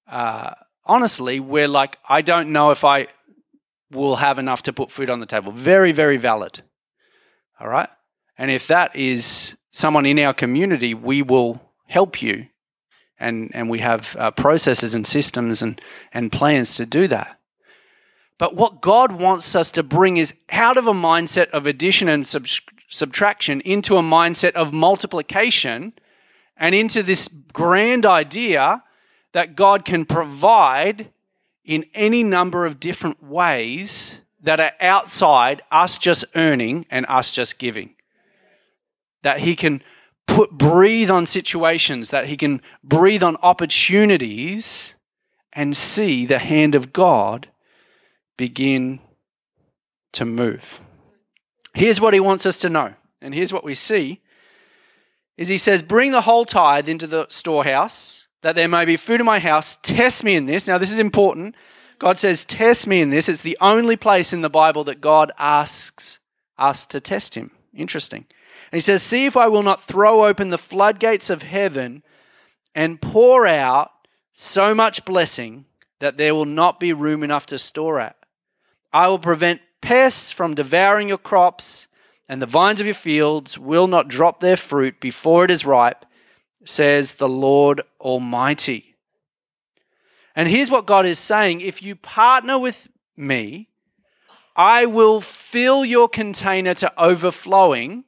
uh, 0.09 0.55
honestly, 0.85 1.41
we're 1.41 1.69
like, 1.69 1.99
I 2.09 2.23
don't 2.23 2.53
know 2.53 2.71
if 2.71 2.85
I 2.85 3.09
will 3.91 4.17
have 4.17 4.39
enough 4.39 4.63
to 4.65 4.73
put 4.73 4.91
food 4.91 5.11
on 5.11 5.21
the 5.21 5.27
table. 5.27 5.53
Very, 5.53 5.93
very 5.93 6.17
valid. 6.17 6.63
All 7.61 7.69
right? 7.69 7.89
And 8.37 8.51
if 8.51 8.67
that 8.67 8.95
is 8.97 9.57
someone 9.71 10.07
in 10.07 10.19
our 10.19 10.35
community, 10.35 10.95
we 10.95 11.23
will 11.23 11.61
help 11.87 12.21
you. 12.23 12.47
And, 13.19 13.51
and 13.55 13.71
we 13.71 13.79
have 13.79 14.17
uh, 14.19 14.31
processes 14.33 14.95
and 14.95 15.07
systems 15.07 15.63
and, 15.63 15.81
and 16.13 16.33
plans 16.33 16.75
to 16.77 16.87
do 16.87 17.07
that. 17.09 17.39
But 18.39 18.57
what 18.57 18.81
God 18.81 19.13
wants 19.13 19.55
us 19.55 19.71
to 19.73 19.85
bring 19.85 20.17
is 20.17 20.35
out 20.51 20.77
of 20.77 20.89
a 20.89 20.93
mindset 20.93 21.49
of 21.51 21.67
addition 21.67 22.09
and 22.09 22.27
sub- 22.27 22.47
subtraction 22.91 23.61
into 23.61 23.97
a 23.97 24.03
mindset 24.03 24.53
of 24.53 24.73
multiplication 24.73 25.93
and 26.57 26.75
into 26.75 27.03
this 27.03 27.29
grand 27.53 28.05
idea 28.05 28.83
that 29.35 29.55
God 29.55 29.85
can 29.85 30.07
provide 30.07 31.11
in 31.65 31.85
any 31.93 32.23
number 32.23 32.65
of 32.65 32.81
different 32.81 33.23
ways 33.23 34.23
that 34.43 34.61
are 34.61 34.73
outside 34.81 35.61
us 35.71 35.99
just 35.99 36.25
earning 36.35 36.87
and 36.91 37.05
us 37.09 37.31
just 37.31 37.59
giving 37.59 37.95
that 39.25 39.41
he 39.41 39.57
can 39.57 39.83
put 40.27 40.53
breathe 40.53 41.11
on 41.11 41.27
situations, 41.27 42.11
that 42.11 42.29
he 42.29 42.37
can 42.37 42.63
breathe 42.85 43.23
on 43.23 43.37
opportunities 43.37 44.95
and 45.53 45.77
see 45.77 46.25
the 46.25 46.39
hand 46.39 46.75
of 46.75 46.93
God 46.93 47.49
begin 48.37 49.01
to 50.13 50.25
move. 50.25 50.79
Here's 51.73 52.01
what 52.01 52.15
he 52.15 52.21
wants 52.21 52.47
us 52.47 52.59
to 52.59 52.69
know, 52.69 52.95
and 53.21 53.35
here's 53.35 53.53
what 53.53 53.65
we 53.65 53.75
see 53.75 54.21
is 55.37 55.49
he 55.49 55.59
says, 55.59 55.83
"Bring 55.83 56.13
the 56.13 56.21
whole 56.21 56.45
tithe 56.45 56.89
into 56.89 57.09
the 57.09 57.27
storehouse, 57.29 58.24
that 58.45 58.55
there 58.55 58.69
may 58.69 58.85
be 58.85 58.97
food 58.97 59.21
in 59.21 59.27
my 59.27 59.41
house. 59.41 59.77
Test 59.83 60.23
me 60.23 60.37
in 60.37 60.47
this." 60.47 60.69
Now 60.69 60.79
this 60.79 60.93
is 60.93 60.99
important. 60.99 61.57
God 61.99 62.19
says, 62.19 62.45
"Test 62.45 62.87
me 62.87 63.01
in 63.01 63.11
this." 63.11 63.29
It's 63.29 63.43
the 63.43 63.59
only 63.61 63.97
place 63.97 64.33
in 64.33 64.43
the 64.43 64.51
Bible 64.51 64.85
that 64.85 65.01
God 65.01 65.33
asks 65.39 66.21
us 66.59 66.87
to 66.87 67.01
test 67.01 67.35
him. 67.35 67.51
Interesting. 67.75 68.27
And 68.71 68.77
he 68.77 68.81
says, 68.81 69.03
See 69.03 69.27
if 69.27 69.37
I 69.37 69.49
will 69.49 69.63
not 69.63 69.83
throw 69.83 70.25
open 70.25 70.51
the 70.51 70.59
floodgates 70.59 71.31
of 71.31 71.43
heaven 71.43 72.03
and 72.75 73.01
pour 73.01 73.47
out 73.47 73.93
so 74.33 74.75
much 74.75 75.05
blessing 75.05 75.65
that 76.01 76.17
there 76.17 76.35
will 76.35 76.45
not 76.45 76.81
be 76.81 76.93
room 76.93 77.23
enough 77.23 77.47
to 77.47 77.59
store 77.59 78.01
it. 78.01 78.15
I 78.93 79.09
will 79.09 79.19
prevent 79.19 79.61
pests 79.81 80.33
from 80.33 80.55
devouring 80.55 81.09
your 81.09 81.19
crops, 81.19 81.89
and 82.29 82.41
the 82.41 82.47
vines 82.47 82.81
of 82.81 82.87
your 82.87 82.95
fields 82.95 83.59
will 83.59 83.87
not 83.87 84.09
drop 84.09 84.41
their 84.41 84.57
fruit 84.57 85.01
before 85.01 85.45
it 85.45 85.51
is 85.51 85.65
ripe, 85.65 86.05
says 86.65 87.15
the 87.15 87.29
Lord 87.29 87.83
Almighty. 88.01 88.95
And 90.37 90.49
here's 90.49 90.71
what 90.71 90.87
God 90.87 91.07
is 91.07 91.19
saying 91.19 91.61
if 91.61 91.83
you 91.83 91.95
partner 91.95 92.59
with 92.59 92.89
me, 93.17 93.69
I 94.57 94.87
will 94.87 95.21
fill 95.21 95.85
your 95.85 96.09
container 96.09 96.75
to 96.75 96.93
overflowing 97.01 98.05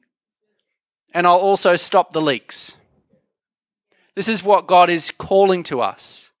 and 1.13 1.25
I'll 1.25 1.37
also 1.37 1.75
stop 1.75 2.11
the 2.11 2.21
leaks. 2.21 2.73
This 4.15 4.29
is 4.29 4.43
what 4.43 4.67
God 4.67 4.89
is 4.89 5.11
calling 5.11 5.63
to 5.63 5.81
us. 5.81 6.31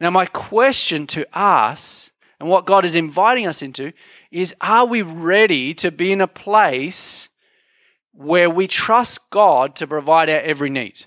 Now, 0.00 0.10
my 0.10 0.26
question 0.26 1.06
to 1.08 1.26
us 1.38 2.10
and 2.38 2.48
what 2.48 2.64
God 2.64 2.84
is 2.84 2.94
inviting 2.94 3.46
us 3.46 3.60
into 3.60 3.92
is 4.30 4.54
are 4.60 4.86
we 4.86 5.02
ready 5.02 5.74
to 5.74 5.90
be 5.90 6.12
in 6.12 6.20
a 6.20 6.26
place 6.26 7.28
where 8.12 8.48
we 8.48 8.66
trust 8.66 9.28
God 9.30 9.76
to 9.76 9.86
provide 9.86 10.30
our 10.30 10.40
every 10.40 10.70
need? 10.70 11.04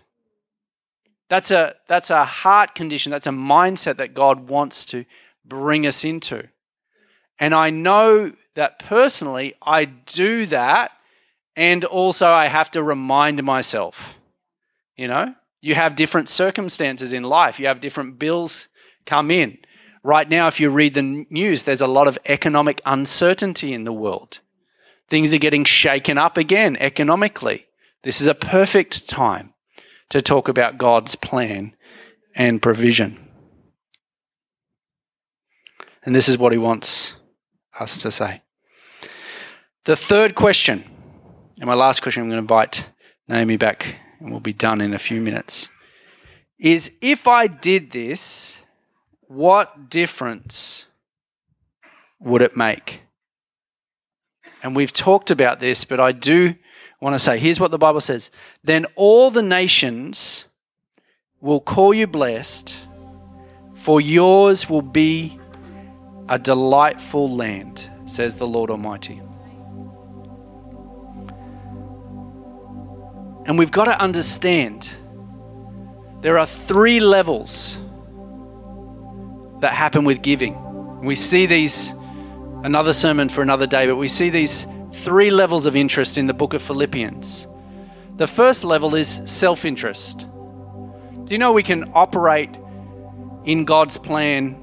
That's 1.29 1.51
a, 1.51 1.75
that's 1.87 2.09
a 2.09 2.25
heart 2.25 2.75
condition, 2.75 3.11
that's 3.11 3.27
a 3.27 3.31
mindset 3.31 3.97
that 3.97 4.13
God 4.13 4.47
wants 4.47 4.85
to 4.85 5.05
bring 5.45 5.87
us 5.87 6.03
into. 6.03 6.47
And 7.39 7.53
I 7.53 7.69
know 7.69 8.33
that 8.55 8.79
personally, 8.79 9.55
I 9.61 9.85
do 9.85 10.45
that 10.47 10.91
and 11.55 11.85
also, 11.85 12.27
I 12.27 12.47
have 12.47 12.71
to 12.71 12.81
remind 12.81 13.43
myself, 13.43 14.15
you 14.95 15.07
know, 15.07 15.35
you 15.61 15.75
have 15.75 15.95
different 15.95 16.29
circumstances 16.29 17.13
in 17.13 17.23
life, 17.23 17.59
you 17.59 17.67
have 17.67 17.79
different 17.79 18.17
bills 18.17 18.67
come 19.05 19.29
in. 19.29 19.59
Right 20.03 20.27
now, 20.27 20.47
if 20.47 20.59
you 20.59 20.69
read 20.69 20.95
the 20.95 21.25
news, 21.29 21.63
there's 21.63 21.81
a 21.81 21.87
lot 21.87 22.07
of 22.07 22.17
economic 22.25 22.81
uncertainty 22.85 23.73
in 23.73 23.83
the 23.83 23.93
world. 23.93 24.39
Things 25.09 25.33
are 25.33 25.37
getting 25.39 25.63
shaken 25.63 26.17
up 26.17 26.37
again 26.37 26.75
economically. 26.77 27.67
This 28.01 28.19
is 28.19 28.27
a 28.27 28.35
perfect 28.35 29.07
time 29.07 29.52
to 30.09 30.21
talk 30.21 30.47
about 30.47 30.77
God's 30.77 31.15
plan 31.15 31.75
and 32.35 32.61
provision. 32.61 33.19
And 36.03 36.13
this 36.13 36.27
is 36.27 36.37
what 36.37 36.51
he 36.51 36.57
wants 36.57 37.13
us 37.79 37.97
to 38.01 38.11
say. 38.11 38.41
The 39.85 39.95
third 39.95 40.35
question 40.35 40.83
and 41.59 41.67
my 41.67 41.75
last 41.75 42.01
question, 42.01 42.23
I'm 42.23 42.29
going 42.29 42.37
to 42.37 42.41
invite 42.41 42.89
Naomi 43.27 43.57
back 43.57 43.95
and 44.19 44.31
we'll 44.31 44.39
be 44.39 44.53
done 44.53 44.81
in 44.81 44.93
a 44.93 44.99
few 44.99 45.21
minutes, 45.21 45.69
is 46.59 46.91
if 47.01 47.27
I 47.27 47.47
did 47.47 47.91
this, 47.91 48.59
what 49.21 49.89
difference 49.89 50.85
would 52.19 52.41
it 52.41 52.57
make? 52.57 53.01
And 54.61 54.75
we've 54.75 54.93
talked 54.93 55.29
about 55.29 55.59
this, 55.59 55.85
but 55.85 55.99
I 55.99 56.11
do 56.11 56.55
want 57.03 57.15
to 57.15 57.19
say 57.19 57.37
here's 57.37 57.59
what 57.59 57.69
the 57.69 57.77
Bible 57.77 58.01
says 58.01 58.31
Then 58.63 58.85
all 58.95 59.29
the 59.29 59.43
nations 59.43 60.45
will 61.41 61.59
call 61.59 61.93
you 61.93 62.07
blessed, 62.07 62.75
for 63.75 63.99
yours 63.99 64.69
will 64.69 64.81
be 64.81 65.37
a 66.29 66.39
delightful 66.39 67.29
land, 67.29 67.89
says 68.05 68.37
the 68.37 68.47
Lord 68.47 68.71
Almighty. 68.71 69.21
And 73.45 73.59
we've 73.59 73.71
got 73.71 73.85
to 73.85 74.01
understand 74.01 74.89
there 76.21 76.39
are 76.39 76.47
three 76.47 77.01
levels 77.01 77.77
that 79.59 79.73
happen 79.73 80.05
with 80.05 80.21
giving. 80.21 81.01
We 81.01 81.15
see 81.15 81.45
these, 81.47 81.93
another 82.63 82.93
sermon 82.93 83.27
for 83.27 83.41
another 83.41 83.67
day, 83.67 83.87
but 83.87 83.97
we 83.97 84.07
see 84.07 84.29
these 84.29 84.65
three 85.03 85.29
levels 85.29 85.65
of 85.65 85.75
interest 85.75 86.17
in 86.17 86.27
the 86.27 86.33
book 86.33 86.53
of 86.53 86.61
Philippians. 86.61 87.45
The 88.15 88.27
first 88.27 88.63
level 88.63 88.95
is 88.95 89.21
self 89.25 89.65
interest. 89.65 90.27
Do 91.25 91.33
you 91.33 91.37
know 91.37 91.51
we 91.51 91.63
can 91.63 91.91
operate 91.93 92.49
in 93.43 93.65
God's 93.65 93.97
plan 93.97 94.55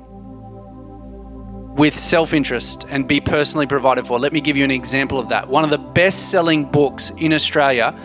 with 1.74 1.98
self 1.98 2.32
interest 2.32 2.86
and 2.88 3.06
be 3.06 3.20
personally 3.20 3.66
provided 3.66 4.06
for? 4.06 4.18
Let 4.18 4.32
me 4.32 4.40
give 4.40 4.56
you 4.56 4.64
an 4.64 4.70
example 4.70 5.18
of 5.18 5.28
that. 5.28 5.48
One 5.48 5.62
of 5.62 5.70
the 5.70 5.78
best 5.78 6.30
selling 6.30 6.64
books 6.64 7.10
in 7.18 7.32
Australia 7.34 7.98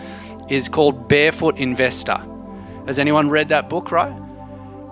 is 0.50 0.68
called 0.68 1.08
Barefoot 1.08 1.56
Investor. 1.56 2.20
Has 2.86 2.98
anyone 2.98 3.30
read 3.30 3.48
that 3.48 3.70
book, 3.70 3.90
right? 3.90 4.12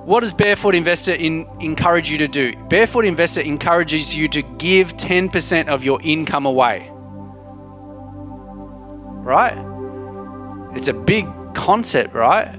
What 0.05 0.21
does 0.21 0.33
Barefoot 0.33 0.75
Investor 0.75 1.13
in, 1.13 1.47
encourage 1.61 2.11
you 2.11 2.19
to 2.19 2.29
do? 2.29 2.55
Barefoot 2.69 3.05
Investor 3.05 3.41
encourages 3.41 4.15
you 4.15 4.29
to 4.29 4.43
give 4.43 4.97
10% 4.97 5.69
of 5.69 5.85
your 5.85 6.01
income 6.03 6.47
away. 6.47 6.91
Right? 9.25 9.57
It's 10.77 10.89
a 10.89 10.93
big 10.93 11.27
concept, 11.55 12.15
right? 12.15 12.55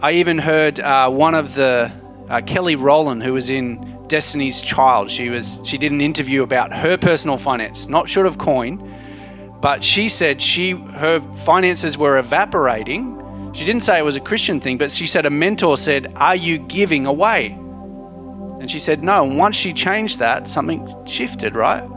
I 0.00 0.12
even 0.12 0.38
heard 0.38 0.80
uh, 0.80 1.08
one 1.08 1.34
of 1.34 1.54
the 1.54 1.92
uh, 2.28 2.40
Kelly 2.42 2.74
Rowland, 2.74 3.22
who 3.22 3.32
was 3.32 3.48
in 3.48 3.96
Destiny's 4.08 4.60
Child. 4.60 5.10
She 5.10 5.30
was 5.30 5.60
she 5.64 5.78
did 5.78 5.92
an 5.92 6.00
interview 6.00 6.42
about 6.42 6.72
her 6.72 6.96
personal 6.96 7.38
finance, 7.38 7.88
not 7.88 8.08
short 8.08 8.26
of 8.26 8.38
coin, 8.38 8.92
but 9.60 9.82
she 9.82 10.08
said 10.08 10.42
she 10.42 10.72
her 10.72 11.20
finances 11.44 11.96
were 11.96 12.18
evaporating. 12.18 13.12
She 13.54 13.64
didn't 13.64 13.84
say 13.84 13.98
it 13.98 14.04
was 14.04 14.16
a 14.16 14.20
Christian 14.20 14.60
thing, 14.60 14.78
but 14.78 14.90
she 14.90 15.06
said 15.06 15.26
a 15.26 15.30
mentor 15.30 15.76
said, 15.78 16.12
"Are 16.16 16.36
you 16.36 16.58
giving 16.58 17.06
away?" 17.06 17.46
And 18.60 18.70
she 18.70 18.78
said, 18.78 19.02
"No." 19.02 19.24
And 19.24 19.38
once 19.38 19.56
she 19.56 19.72
changed 19.72 20.18
that, 20.18 20.48
something 20.48 21.06
shifted, 21.06 21.54
right? 21.54 21.88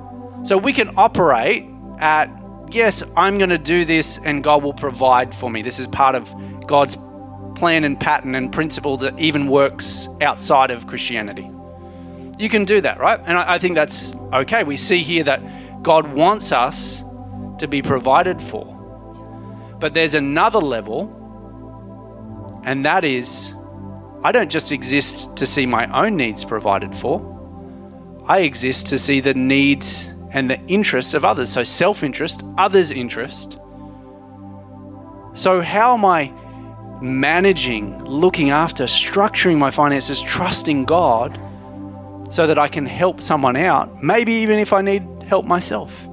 So 0.43 0.57
we 0.57 0.71
can 0.71 0.91
operate 0.95 1.65
at 1.99 2.27
yes, 2.71 3.03
I'm 3.15 3.37
going 3.37 3.49
to 3.49 3.57
do 3.57 3.85
this 3.85 4.17
and 4.23 4.43
God 4.43 4.63
will 4.63 4.73
provide 4.73 5.33
for 5.33 5.49
me. 5.49 5.61
This 5.61 5.79
is 5.79 5.87
part 5.87 6.15
of 6.15 6.33
God's 6.67 6.97
plan 7.55 7.83
and 7.83 7.99
pattern 7.99 8.35
and 8.35 8.51
principle 8.51 8.97
that 8.97 9.17
even 9.19 9.47
works 9.47 10.07
outside 10.21 10.71
of 10.71 10.87
Christianity. 10.87 11.49
You 12.37 12.49
can 12.49 12.65
do 12.65 12.79
that, 12.81 12.99
right? 12.99 13.19
And 13.25 13.37
I, 13.37 13.55
I 13.55 13.59
think 13.59 13.75
that's 13.75 14.13
okay. 14.33 14.63
We 14.63 14.77
see 14.77 15.03
here 15.03 15.23
that 15.25 15.83
God 15.83 16.13
wants 16.13 16.51
us 16.51 17.03
to 17.57 17.67
be 17.67 17.81
provided 17.81 18.41
for. 18.41 18.75
But 19.79 19.93
there's 19.93 20.13
another 20.13 20.59
level, 20.59 21.15
and 22.63 22.85
that 22.85 23.03
is 23.03 23.53
I 24.21 24.33
don't 24.33 24.51
just 24.51 24.73
exist 24.73 25.35
to 25.37 25.45
see 25.45 25.65
my 25.65 25.87
own 25.97 26.17
needs 26.17 26.43
provided 26.43 26.95
for, 26.95 27.23
I 28.25 28.39
exist 28.39 28.87
to 28.87 28.99
see 28.99 29.21
the 29.21 29.33
needs 29.33 30.09
and 30.31 30.49
the 30.49 30.59
interests 30.67 31.13
of 31.13 31.25
others. 31.25 31.51
So, 31.51 31.63
self 31.63 32.03
interest, 32.03 32.43
others' 32.57 32.91
interest. 32.91 33.57
So, 35.33 35.61
how 35.61 35.93
am 35.93 36.05
I 36.05 36.31
managing, 37.01 38.03
looking 38.03 38.49
after, 38.49 38.83
structuring 38.85 39.57
my 39.57 39.71
finances, 39.71 40.21
trusting 40.21 40.85
God 40.85 41.39
so 42.29 42.45
that 42.45 42.59
I 42.59 42.67
can 42.67 42.85
help 42.85 43.21
someone 43.21 43.55
out, 43.55 44.03
maybe 44.03 44.33
even 44.33 44.59
if 44.59 44.73
I 44.73 44.81
need 44.81 45.03
help 45.23 45.45
myself? 45.45 46.09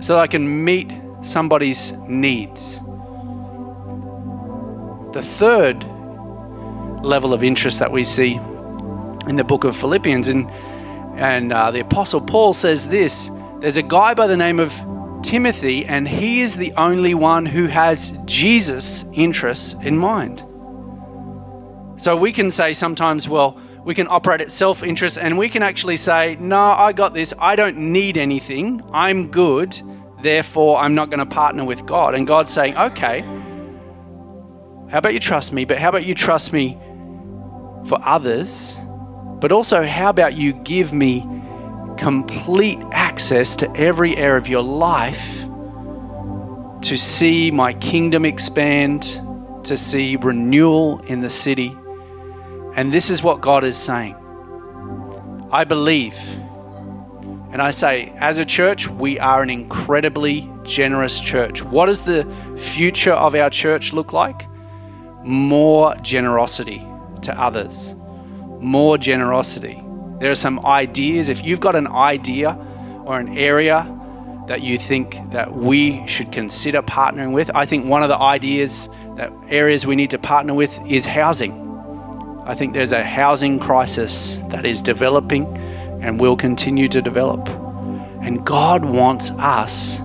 so 0.00 0.14
that 0.14 0.20
I 0.20 0.26
can 0.26 0.64
meet 0.64 0.92
somebody's 1.22 1.92
needs. 2.08 2.78
The 5.14 5.22
third 5.22 5.82
level 7.02 7.32
of 7.32 7.42
interest 7.42 7.78
that 7.78 7.90
we 7.90 8.04
see 8.04 8.34
in 9.28 9.36
the 9.36 9.44
book 9.44 9.64
of 9.64 9.74
Philippians, 9.76 10.28
and, 10.28 10.50
and 11.16 11.52
uh, 11.52 11.70
the 11.70 11.80
Apostle 11.80 12.20
Paul 12.20 12.52
says 12.52 12.88
this 12.88 13.30
there's 13.60 13.76
a 13.76 13.82
guy 13.82 14.14
by 14.14 14.26
the 14.26 14.36
name 14.36 14.60
of 14.60 14.72
Timothy, 15.22 15.86
and 15.86 16.06
he 16.06 16.42
is 16.42 16.56
the 16.56 16.72
only 16.74 17.14
one 17.14 17.46
who 17.46 17.66
has 17.66 18.12
Jesus' 18.26 19.04
interests 19.14 19.74
in 19.82 19.96
mind. 19.96 20.44
So 21.96 22.16
we 22.16 22.32
can 22.32 22.50
say 22.50 22.74
sometimes, 22.74 23.28
well, 23.28 23.58
we 23.84 23.94
can 23.94 24.06
operate 24.08 24.40
at 24.40 24.52
self 24.52 24.82
interest 24.82 25.18
and 25.18 25.38
we 25.38 25.48
can 25.48 25.62
actually 25.62 25.96
say, 25.96 26.36
No, 26.36 26.58
I 26.58 26.92
got 26.92 27.14
this. 27.14 27.32
I 27.38 27.56
don't 27.56 27.76
need 27.76 28.16
anything. 28.16 28.82
I'm 28.92 29.30
good. 29.30 29.80
Therefore, 30.22 30.78
I'm 30.78 30.94
not 30.94 31.10
going 31.10 31.20
to 31.20 31.26
partner 31.26 31.64
with 31.64 31.84
God. 31.86 32.14
And 32.14 32.26
God's 32.26 32.52
saying, 32.52 32.76
Okay, 32.76 33.20
how 34.90 34.98
about 34.98 35.14
you 35.14 35.20
trust 35.20 35.52
me? 35.52 35.64
But 35.64 35.78
how 35.78 35.90
about 35.90 36.04
you 36.04 36.14
trust 36.14 36.52
me 36.52 36.78
for 37.86 37.98
others? 38.02 38.78
But 39.40 39.52
also, 39.52 39.84
how 39.84 40.10
about 40.10 40.34
you 40.34 40.52
give 40.52 40.92
me 40.92 41.26
complete 41.96 42.78
access 42.92 43.54
to 43.56 43.76
every 43.76 44.16
area 44.16 44.38
of 44.38 44.48
your 44.48 44.62
life 44.62 45.44
to 46.82 46.96
see 46.96 47.50
my 47.50 47.72
kingdom 47.74 48.24
expand, 48.24 49.20
to 49.64 49.76
see 49.76 50.16
renewal 50.16 51.00
in 51.00 51.20
the 51.20 51.30
city? 51.30 51.76
And 52.74 52.92
this 52.92 53.10
is 53.10 53.22
what 53.22 53.40
God 53.40 53.64
is 53.64 53.76
saying. 53.76 54.16
I 55.52 55.64
believe, 55.64 56.18
and 57.52 57.62
I 57.62 57.70
say, 57.70 58.12
as 58.16 58.40
a 58.40 58.44
church, 58.44 58.88
we 58.88 59.20
are 59.20 59.42
an 59.42 59.50
incredibly 59.50 60.50
generous 60.64 61.20
church. 61.20 61.62
What 61.62 61.86
does 61.86 62.02
the 62.02 62.24
future 62.56 63.12
of 63.12 63.36
our 63.36 63.50
church 63.50 63.92
look 63.92 64.12
like? 64.12 64.46
More 65.22 65.94
generosity 66.02 66.84
to 67.22 67.40
others, 67.40 67.94
more 68.64 68.98
generosity. 68.98 69.80
There 70.20 70.30
are 70.30 70.34
some 70.34 70.64
ideas. 70.64 71.28
If 71.28 71.44
you've 71.44 71.60
got 71.60 71.76
an 71.76 71.86
idea 71.86 72.58
or 73.04 73.20
an 73.20 73.36
area 73.36 73.90
that 74.48 74.62
you 74.62 74.78
think 74.78 75.18
that 75.30 75.54
we 75.54 76.06
should 76.06 76.32
consider 76.32 76.82
partnering 76.82 77.32
with, 77.32 77.50
I 77.54 77.66
think 77.66 77.86
one 77.86 78.02
of 78.02 78.08
the 78.08 78.18
ideas 78.18 78.88
that 79.16 79.32
areas 79.48 79.86
we 79.86 79.96
need 79.96 80.10
to 80.10 80.18
partner 80.18 80.54
with 80.54 80.78
is 80.86 81.06
housing. 81.06 81.60
I 82.46 82.54
think 82.54 82.74
there's 82.74 82.92
a 82.92 83.04
housing 83.04 83.58
crisis 83.58 84.36
that 84.50 84.66
is 84.66 84.82
developing 84.82 85.46
and 86.02 86.20
will 86.20 86.36
continue 86.36 86.88
to 86.88 87.00
develop. 87.00 87.48
And 88.22 88.44
God 88.44 88.84
wants 88.84 89.30
us 89.32 89.98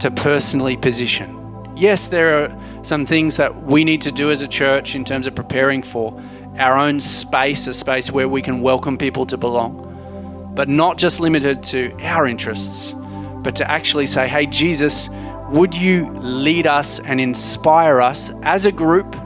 to 0.00 0.10
personally 0.14 0.76
position. 0.76 1.36
Yes, 1.76 2.08
there 2.08 2.42
are 2.42 2.60
some 2.82 3.06
things 3.06 3.36
that 3.36 3.64
we 3.64 3.84
need 3.84 4.00
to 4.02 4.10
do 4.12 4.30
as 4.30 4.42
a 4.42 4.48
church 4.48 4.94
in 4.94 5.04
terms 5.04 5.26
of 5.26 5.34
preparing 5.34 5.82
for 5.82 6.12
our 6.60 6.78
own 6.78 7.00
space, 7.00 7.66
a 7.66 7.74
space 7.74 8.10
where 8.10 8.28
we 8.28 8.42
can 8.42 8.60
welcome 8.60 8.98
people 8.98 9.26
to 9.26 9.36
belong, 9.36 10.52
but 10.54 10.68
not 10.68 10.98
just 10.98 11.18
limited 11.18 11.62
to 11.64 11.92
our 12.02 12.26
interests, 12.26 12.94
but 13.42 13.56
to 13.56 13.70
actually 13.70 14.06
say, 14.06 14.28
hey, 14.28 14.46
Jesus, 14.46 15.08
would 15.48 15.74
you 15.74 16.10
lead 16.20 16.66
us 16.66 17.00
and 17.00 17.20
inspire 17.20 18.00
us 18.00 18.30
as 18.42 18.66
a 18.66 18.72
group 18.72 19.16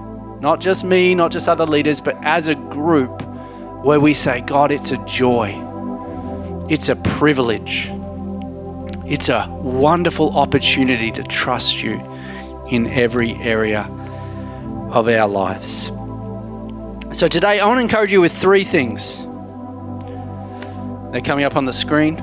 not 0.44 0.60
just 0.60 0.84
me, 0.84 1.14
not 1.14 1.32
just 1.32 1.48
other 1.48 1.64
leaders, 1.64 2.02
but 2.02 2.22
as 2.22 2.48
a 2.48 2.54
group 2.54 3.22
where 3.82 3.98
we 3.98 4.12
say, 4.12 4.42
God, 4.42 4.70
it's 4.70 4.90
a 4.90 4.98
joy, 5.06 5.58
it's 6.68 6.90
a 6.90 6.96
privilege, 6.96 7.90
it's 9.06 9.30
a 9.30 9.48
wonderful 9.62 10.36
opportunity 10.36 11.10
to 11.12 11.22
trust 11.22 11.82
you 11.82 11.94
in 12.68 12.88
every 12.88 13.32
area 13.36 13.84
of 14.90 15.08
our 15.08 15.26
lives. 15.26 15.90
So 17.14 17.28
today, 17.28 17.60
I 17.60 17.66
want 17.66 17.78
to 17.78 17.82
encourage 17.82 18.10
you 18.10 18.20
with 18.20 18.36
three 18.36 18.64
things. 18.64 19.18
They're 21.12 21.22
coming 21.22 21.44
up 21.44 21.54
on 21.54 21.64
the 21.64 21.72
screen. 21.72 22.16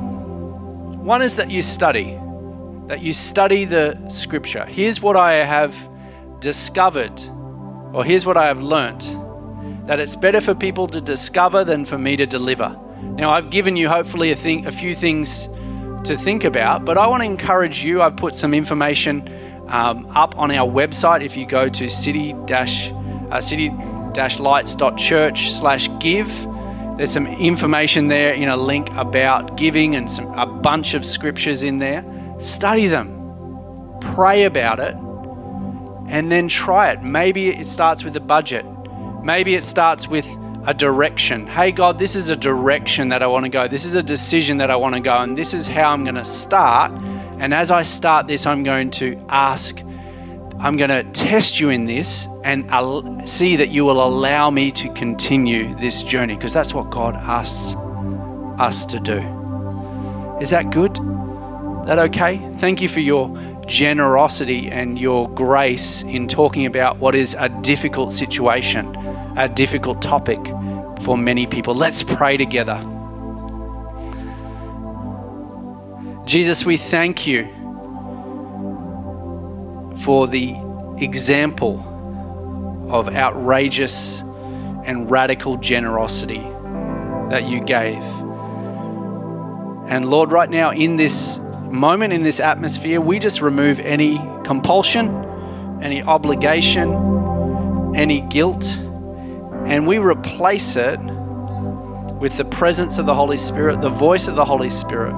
One 1.05 1.21
is 1.21 1.37
that 1.37 1.49
you 1.49 1.61
study, 1.61 2.19
that 2.87 3.01
you 3.01 3.13
study 3.13 3.63
the 3.63 3.97
scripture. 4.09 4.65
Here's 4.65 5.01
what 5.01 5.15
I 5.15 5.35
have 5.35 5.89
discovered 6.41 7.21
or 7.93 8.03
here's 8.03 8.25
what 8.25 8.35
I 8.35 8.47
have 8.47 8.61
learnt 8.61 9.15
that 9.87 10.01
it's 10.01 10.17
better 10.17 10.41
for 10.41 10.53
people 10.53 10.87
to 10.87 10.99
discover 10.99 11.63
than 11.63 11.85
for 11.85 11.97
me 11.97 12.17
to 12.17 12.25
deliver. 12.25 12.77
Now, 13.01 13.29
I've 13.29 13.49
given 13.49 13.77
you 13.77 13.87
hopefully 13.87 14.31
a, 14.31 14.35
thing, 14.35 14.65
a 14.65 14.71
few 14.71 14.93
things 14.93 15.47
to 16.03 16.17
think 16.17 16.43
about, 16.43 16.83
but 16.83 16.97
I 16.97 17.07
want 17.07 17.23
to 17.23 17.27
encourage 17.27 17.81
you. 17.81 18.01
I've 18.01 18.17
put 18.17 18.35
some 18.35 18.53
information 18.53 19.29
um, 19.69 20.05
up 20.07 20.37
on 20.37 20.51
our 20.51 20.69
website. 20.69 21.23
If 21.23 21.37
you 21.37 21.45
go 21.45 21.69
to 21.69 21.89
city 21.89 22.33
uh, 22.33 23.39
city 23.39 23.71
lights.church 24.39 25.51
slash 25.51 25.89
give, 25.99 26.29
There's 26.97 27.11
some 27.11 27.25
information 27.27 28.09
there 28.09 28.33
in 28.33 28.47
a 28.47 28.57
link 28.57 28.89
about 28.91 29.57
giving 29.57 29.95
and 29.95 30.09
some, 30.09 30.27
a 30.37 30.45
bunch 30.45 30.93
of 30.93 31.05
scriptures 31.05 31.63
in 31.63 31.79
there. 31.79 32.05
Study 32.39 32.87
them, 32.87 33.97
pray 34.01 34.43
about 34.43 34.79
it, 34.79 34.95
and 36.07 36.31
then 36.31 36.47
try 36.47 36.91
it. 36.91 37.01
Maybe 37.01 37.49
it 37.49 37.67
starts 37.67 38.03
with 38.03 38.15
a 38.15 38.19
budget. 38.19 38.65
Maybe 39.23 39.55
it 39.55 39.63
starts 39.63 40.07
with 40.07 40.27
a 40.67 40.73
direction. 40.73 41.47
Hey, 41.47 41.71
God, 41.71 41.97
this 41.97 42.15
is 42.15 42.29
a 42.29 42.35
direction 42.35 43.09
that 43.09 43.23
I 43.23 43.27
want 43.27 43.45
to 43.45 43.49
go. 43.49 43.67
This 43.67 43.85
is 43.85 43.95
a 43.95 44.03
decision 44.03 44.57
that 44.57 44.69
I 44.69 44.75
want 44.75 44.93
to 44.93 45.01
go, 45.01 45.17
and 45.17 45.35
this 45.37 45.55
is 45.55 45.65
how 45.65 45.91
I'm 45.93 46.03
going 46.03 46.15
to 46.15 46.25
start. 46.25 46.91
And 47.39 47.53
as 47.53 47.71
I 47.71 47.81
start 47.81 48.27
this, 48.27 48.45
I'm 48.45 48.63
going 48.63 48.91
to 48.91 49.19
ask, 49.29 49.81
I'm 50.63 50.77
going 50.77 50.91
to 50.91 51.03
test 51.13 51.59
you 51.59 51.69
in 51.69 51.87
this 51.87 52.27
and 52.43 52.69
see 53.27 53.55
that 53.55 53.71
you 53.71 53.83
will 53.83 53.99
allow 53.99 54.51
me 54.51 54.71
to 54.73 54.93
continue 54.93 55.73
this 55.77 56.03
journey 56.03 56.35
because 56.35 56.53
that's 56.53 56.71
what 56.71 56.91
God 56.91 57.15
asks 57.15 57.75
us 58.59 58.85
to 58.85 58.99
do. 58.99 59.17
Is 60.39 60.51
that 60.51 60.69
good? 60.69 60.93
That 61.87 61.97
okay? 61.97 62.37
Thank 62.59 62.79
you 62.79 62.89
for 62.89 62.99
your 62.99 63.35
generosity 63.65 64.69
and 64.69 64.99
your 64.99 65.27
grace 65.29 66.03
in 66.03 66.27
talking 66.27 66.67
about 66.67 66.99
what 66.99 67.15
is 67.15 67.35
a 67.39 67.49
difficult 67.49 68.13
situation, 68.13 68.95
a 69.37 69.49
difficult 69.49 69.99
topic 69.99 70.39
for 71.01 71.17
many 71.17 71.47
people. 71.47 71.73
Let's 71.73 72.03
pray 72.03 72.37
together. 72.37 72.77
Jesus, 76.25 76.63
we 76.65 76.77
thank 76.77 77.25
you 77.25 77.49
for 80.03 80.27
the 80.27 80.55
example 80.97 81.79
of 82.89 83.09
outrageous 83.09 84.21
and 84.83 85.09
radical 85.09 85.57
generosity 85.57 86.41
that 87.29 87.43
you 87.47 87.61
gave. 87.61 88.01
And 89.87 90.09
Lord, 90.09 90.31
right 90.31 90.49
now 90.49 90.71
in 90.71 90.95
this 90.95 91.39
moment, 91.69 92.13
in 92.13 92.23
this 92.23 92.39
atmosphere, 92.39 92.99
we 92.99 93.19
just 93.19 93.41
remove 93.41 93.79
any 93.79 94.17
compulsion, 94.43 95.09
any 95.81 96.01
obligation, 96.01 97.95
any 97.95 98.21
guilt, 98.21 98.77
and 99.65 99.87
we 99.87 99.99
replace 99.99 100.75
it 100.75 100.99
with 102.19 102.37
the 102.37 102.45
presence 102.45 102.97
of 102.97 103.05
the 103.05 103.15
Holy 103.15 103.37
Spirit, 103.37 103.81
the 103.81 103.89
voice 103.89 104.27
of 104.27 104.35
the 104.35 104.45
Holy 104.45 104.69
Spirit. 104.69 105.13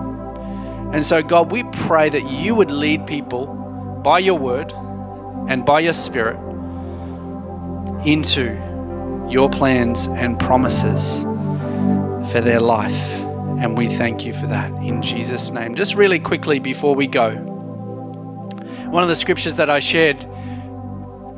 And 0.94 1.06
so, 1.06 1.24
God, 1.24 1.52
we 1.52 1.64
pray 1.64 2.10
that 2.10 2.30
you 2.30 2.54
would 2.56 2.70
lead 2.70 3.08
people 3.08 3.62
by 4.04 4.20
your 4.20 4.38
word 4.38 4.72
and 5.47 5.66
by 5.66 5.80
your 5.80 5.93
spirit 5.93 6.38
into 8.06 8.60
your 9.30 9.49
plans 9.49 10.08
and 10.08 10.39
promises 10.39 11.22
for 12.32 12.41
their 12.41 12.60
life. 12.60 13.12
And 13.60 13.78
we 13.78 13.88
thank 13.88 14.26
you 14.26 14.34
for 14.34 14.47
that 14.47 14.72
in 14.84 15.01
Jesus' 15.01 15.51
name. 15.51 15.76
Just 15.76 15.95
really 15.95 16.20
quickly 16.20 16.60
before 16.60 16.95
we 16.95 17.08
go, 17.08 17.36
one 18.89 19.04
of 19.04 19.10
the 19.10 19.16
scriptures 19.16 19.56
that 19.56 19.70
I 19.70 19.80
shared 19.80 20.28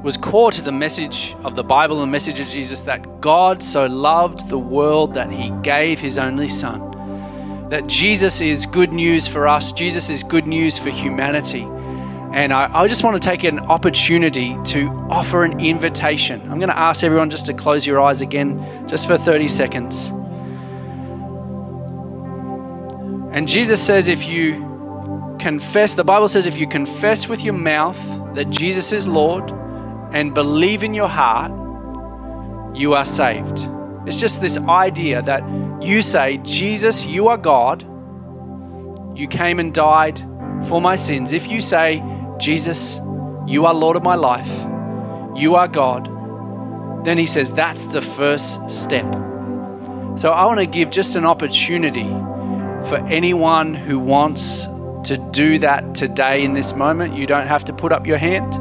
was 0.03 0.17
core 0.17 0.51
to 0.51 0.61
the 0.61 0.71
message 0.71 1.35
of 1.43 1.55
the 1.55 1.63
Bible 1.63 2.01
and 2.01 2.09
the 2.09 2.11
message 2.11 2.39
of 2.39 2.47
Jesus 2.47 2.81
that 2.81 3.21
God 3.21 3.63
so 3.63 3.85
loved 3.87 4.49
the 4.49 4.57
world 4.59 5.13
that 5.15 5.31
he 5.31 5.51
gave 5.61 5.99
his 5.99 6.17
only 6.17 6.47
Son. 6.47 7.69
That 7.69 7.87
Jesus 7.87 8.41
is 8.41 8.65
good 8.65 8.93
news 8.93 9.27
for 9.27 9.47
us, 9.47 9.71
Jesus 9.71 10.09
is 10.09 10.23
good 10.23 10.45
news 10.45 10.77
for 10.77 10.89
humanity. 10.89 11.67
And 12.35 12.51
I, 12.51 12.69
I, 12.81 12.89
just 12.89 13.01
want 13.01 13.21
to 13.21 13.25
take 13.25 13.45
an 13.45 13.59
opportunity 13.59 14.57
to 14.65 14.89
offer 15.09 15.45
an 15.45 15.61
invitation. 15.61 16.41
I'm 16.41 16.59
going 16.59 16.67
to 16.67 16.77
ask 16.77 17.01
everyone 17.01 17.29
just 17.29 17.45
to 17.45 17.53
close 17.53 17.87
your 17.87 18.01
eyes 18.01 18.19
again, 18.19 18.89
just 18.89 19.07
for 19.07 19.17
30 19.17 19.47
seconds. 19.47 20.09
And 23.33 23.47
Jesus 23.47 23.81
says, 23.81 24.09
if 24.09 24.25
you 24.25 25.37
confess, 25.39 25.93
the 25.93 26.03
Bible 26.03 26.27
says, 26.27 26.45
if 26.45 26.57
you 26.57 26.67
confess 26.67 27.29
with 27.29 27.41
your 27.41 27.53
mouth 27.53 27.97
that 28.35 28.49
Jesus 28.49 28.91
is 28.91 29.07
Lord 29.07 29.49
and 30.11 30.33
believe 30.33 30.83
in 30.83 30.93
your 30.93 31.07
heart, 31.07 31.53
you 32.75 32.95
are 32.95 33.05
saved. 33.05 33.65
It's 34.05 34.19
just 34.19 34.41
this 34.41 34.57
idea 34.57 35.21
that 35.21 35.41
you 35.81 36.01
say, 36.01 36.39
Jesus, 36.39 37.05
you 37.05 37.29
are 37.29 37.37
God. 37.37 37.83
You 39.17 39.29
came 39.29 39.57
and 39.57 39.73
died 39.73 40.19
for 40.67 40.81
my 40.81 40.97
sins. 40.97 41.31
If 41.31 41.47
you 41.47 41.61
say, 41.61 42.03
Jesus, 42.39 42.99
you 43.47 43.65
are 43.65 43.73
Lord 43.73 43.95
of 43.95 44.03
my 44.03 44.15
life, 44.15 44.49
you 45.37 45.55
are 45.55 45.67
God, 45.67 46.09
then 47.05 47.17
he 47.17 47.25
says 47.25 47.51
that's 47.51 47.85
the 47.87 48.01
first 48.01 48.69
step. 48.69 49.05
So 50.17 50.31
I 50.31 50.45
want 50.45 50.59
to 50.59 50.65
give 50.65 50.89
just 50.89 51.15
an 51.15 51.25
opportunity 51.25 52.09
for 52.89 52.97
anyone 53.07 53.73
who 53.73 53.99
wants 53.99 54.63
to 55.03 55.17
do 55.31 55.59
that 55.59 55.93
today 55.93 56.43
in 56.43 56.53
this 56.53 56.73
moment. 56.73 57.15
You 57.15 57.27
don't 57.27 57.47
have 57.47 57.65
to 57.65 57.73
put 57.73 57.91
up 57.91 58.07
your 58.07 58.17
hand, 58.17 58.53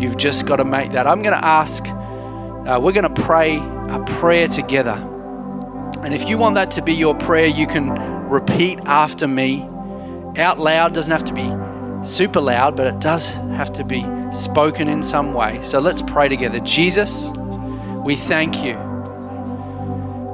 you've 0.00 0.16
just 0.16 0.46
got 0.46 0.56
to 0.56 0.64
make 0.64 0.92
that. 0.92 1.06
I'm 1.06 1.22
going 1.22 1.38
to 1.38 1.44
ask, 1.44 1.84
uh, 1.86 2.80
we're 2.80 2.92
going 2.92 3.14
to 3.14 3.22
pray 3.22 3.56
a 3.56 4.02
prayer 4.20 4.48
together. 4.48 4.94
And 6.02 6.14
if 6.14 6.28
you 6.28 6.38
want 6.38 6.54
that 6.54 6.70
to 6.72 6.82
be 6.82 6.94
your 6.94 7.14
prayer, 7.14 7.46
you 7.46 7.66
can 7.66 7.90
repeat 8.28 8.78
after 8.84 9.28
me 9.28 9.62
out 10.36 10.58
loud, 10.58 10.94
doesn't 10.94 11.12
have 11.12 11.24
to 11.24 11.32
be 11.32 11.48
super 12.04 12.40
loud, 12.40 12.76
but 12.76 12.86
it 12.86 13.00
does 13.00 13.28
have 13.28 13.72
to 13.72 13.84
be 13.84 14.04
spoken 14.30 14.88
in 14.88 15.02
some 15.02 15.32
way. 15.32 15.60
So 15.64 15.78
let's 15.80 16.02
pray 16.02 16.28
together. 16.28 16.60
Jesus, 16.60 17.30
we 18.04 18.14
thank 18.14 18.62
you 18.62 18.74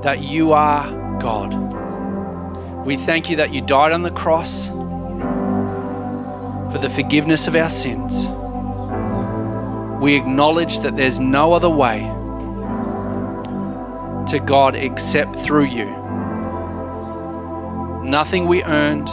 that 0.02 0.20
you 0.20 0.52
are 0.52 0.90
God. 1.20 1.54
We 2.84 2.96
thank 2.96 3.30
you 3.30 3.36
that 3.36 3.54
you 3.54 3.60
died 3.60 3.92
on 3.92 4.02
the 4.02 4.10
cross 4.10 4.68
for 6.72 6.78
the 6.78 6.88
forgiveness 6.88 7.46
of 7.46 7.54
our 7.54 7.70
sins. 7.70 8.28
We 10.02 10.16
acknowledge 10.16 10.80
that 10.80 10.96
there's 10.96 11.20
no 11.20 11.52
other 11.52 11.70
way 11.70 12.00
to 14.28 14.40
God 14.44 14.74
except 14.74 15.36
through 15.36 15.66
you. 15.66 15.84
Nothing 18.02 18.46
we 18.46 18.64
earned, 18.64 19.06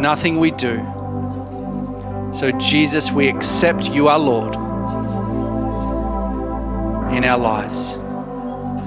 nothing 0.00 0.38
we 0.38 0.50
do 0.50 0.84
so, 2.32 2.50
Jesus, 2.52 3.10
we 3.10 3.28
accept 3.28 3.90
you, 3.90 4.08
our 4.08 4.18
Lord, 4.18 4.54
in 7.14 7.24
our 7.24 7.38
lives. 7.38 7.92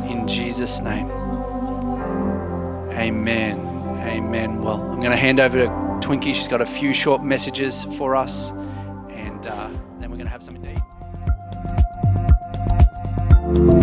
In 0.10 0.28
Jesus' 0.28 0.80
name. 0.80 1.10
Amen. 2.92 3.60
Amen. 4.00 4.62
Well, 4.62 4.82
I'm 4.82 5.00
going 5.00 5.12
to 5.12 5.18
hand 5.18 5.40
over 5.40 5.58
to 5.58 5.68
Twinkie. 5.68 6.34
She's 6.34 6.48
got 6.48 6.62
a 6.62 6.66
few 6.66 6.94
short 6.94 7.24
messages 7.24 7.84
for 7.98 8.16
us, 8.16 8.52
and 9.10 9.46
uh, 9.46 9.70
then 10.00 10.10
we're 10.10 10.18
going 10.18 10.26
to 10.26 10.32
have 10.32 10.44
something 10.44 10.64
to 10.64 10.74
eat. 13.80 13.83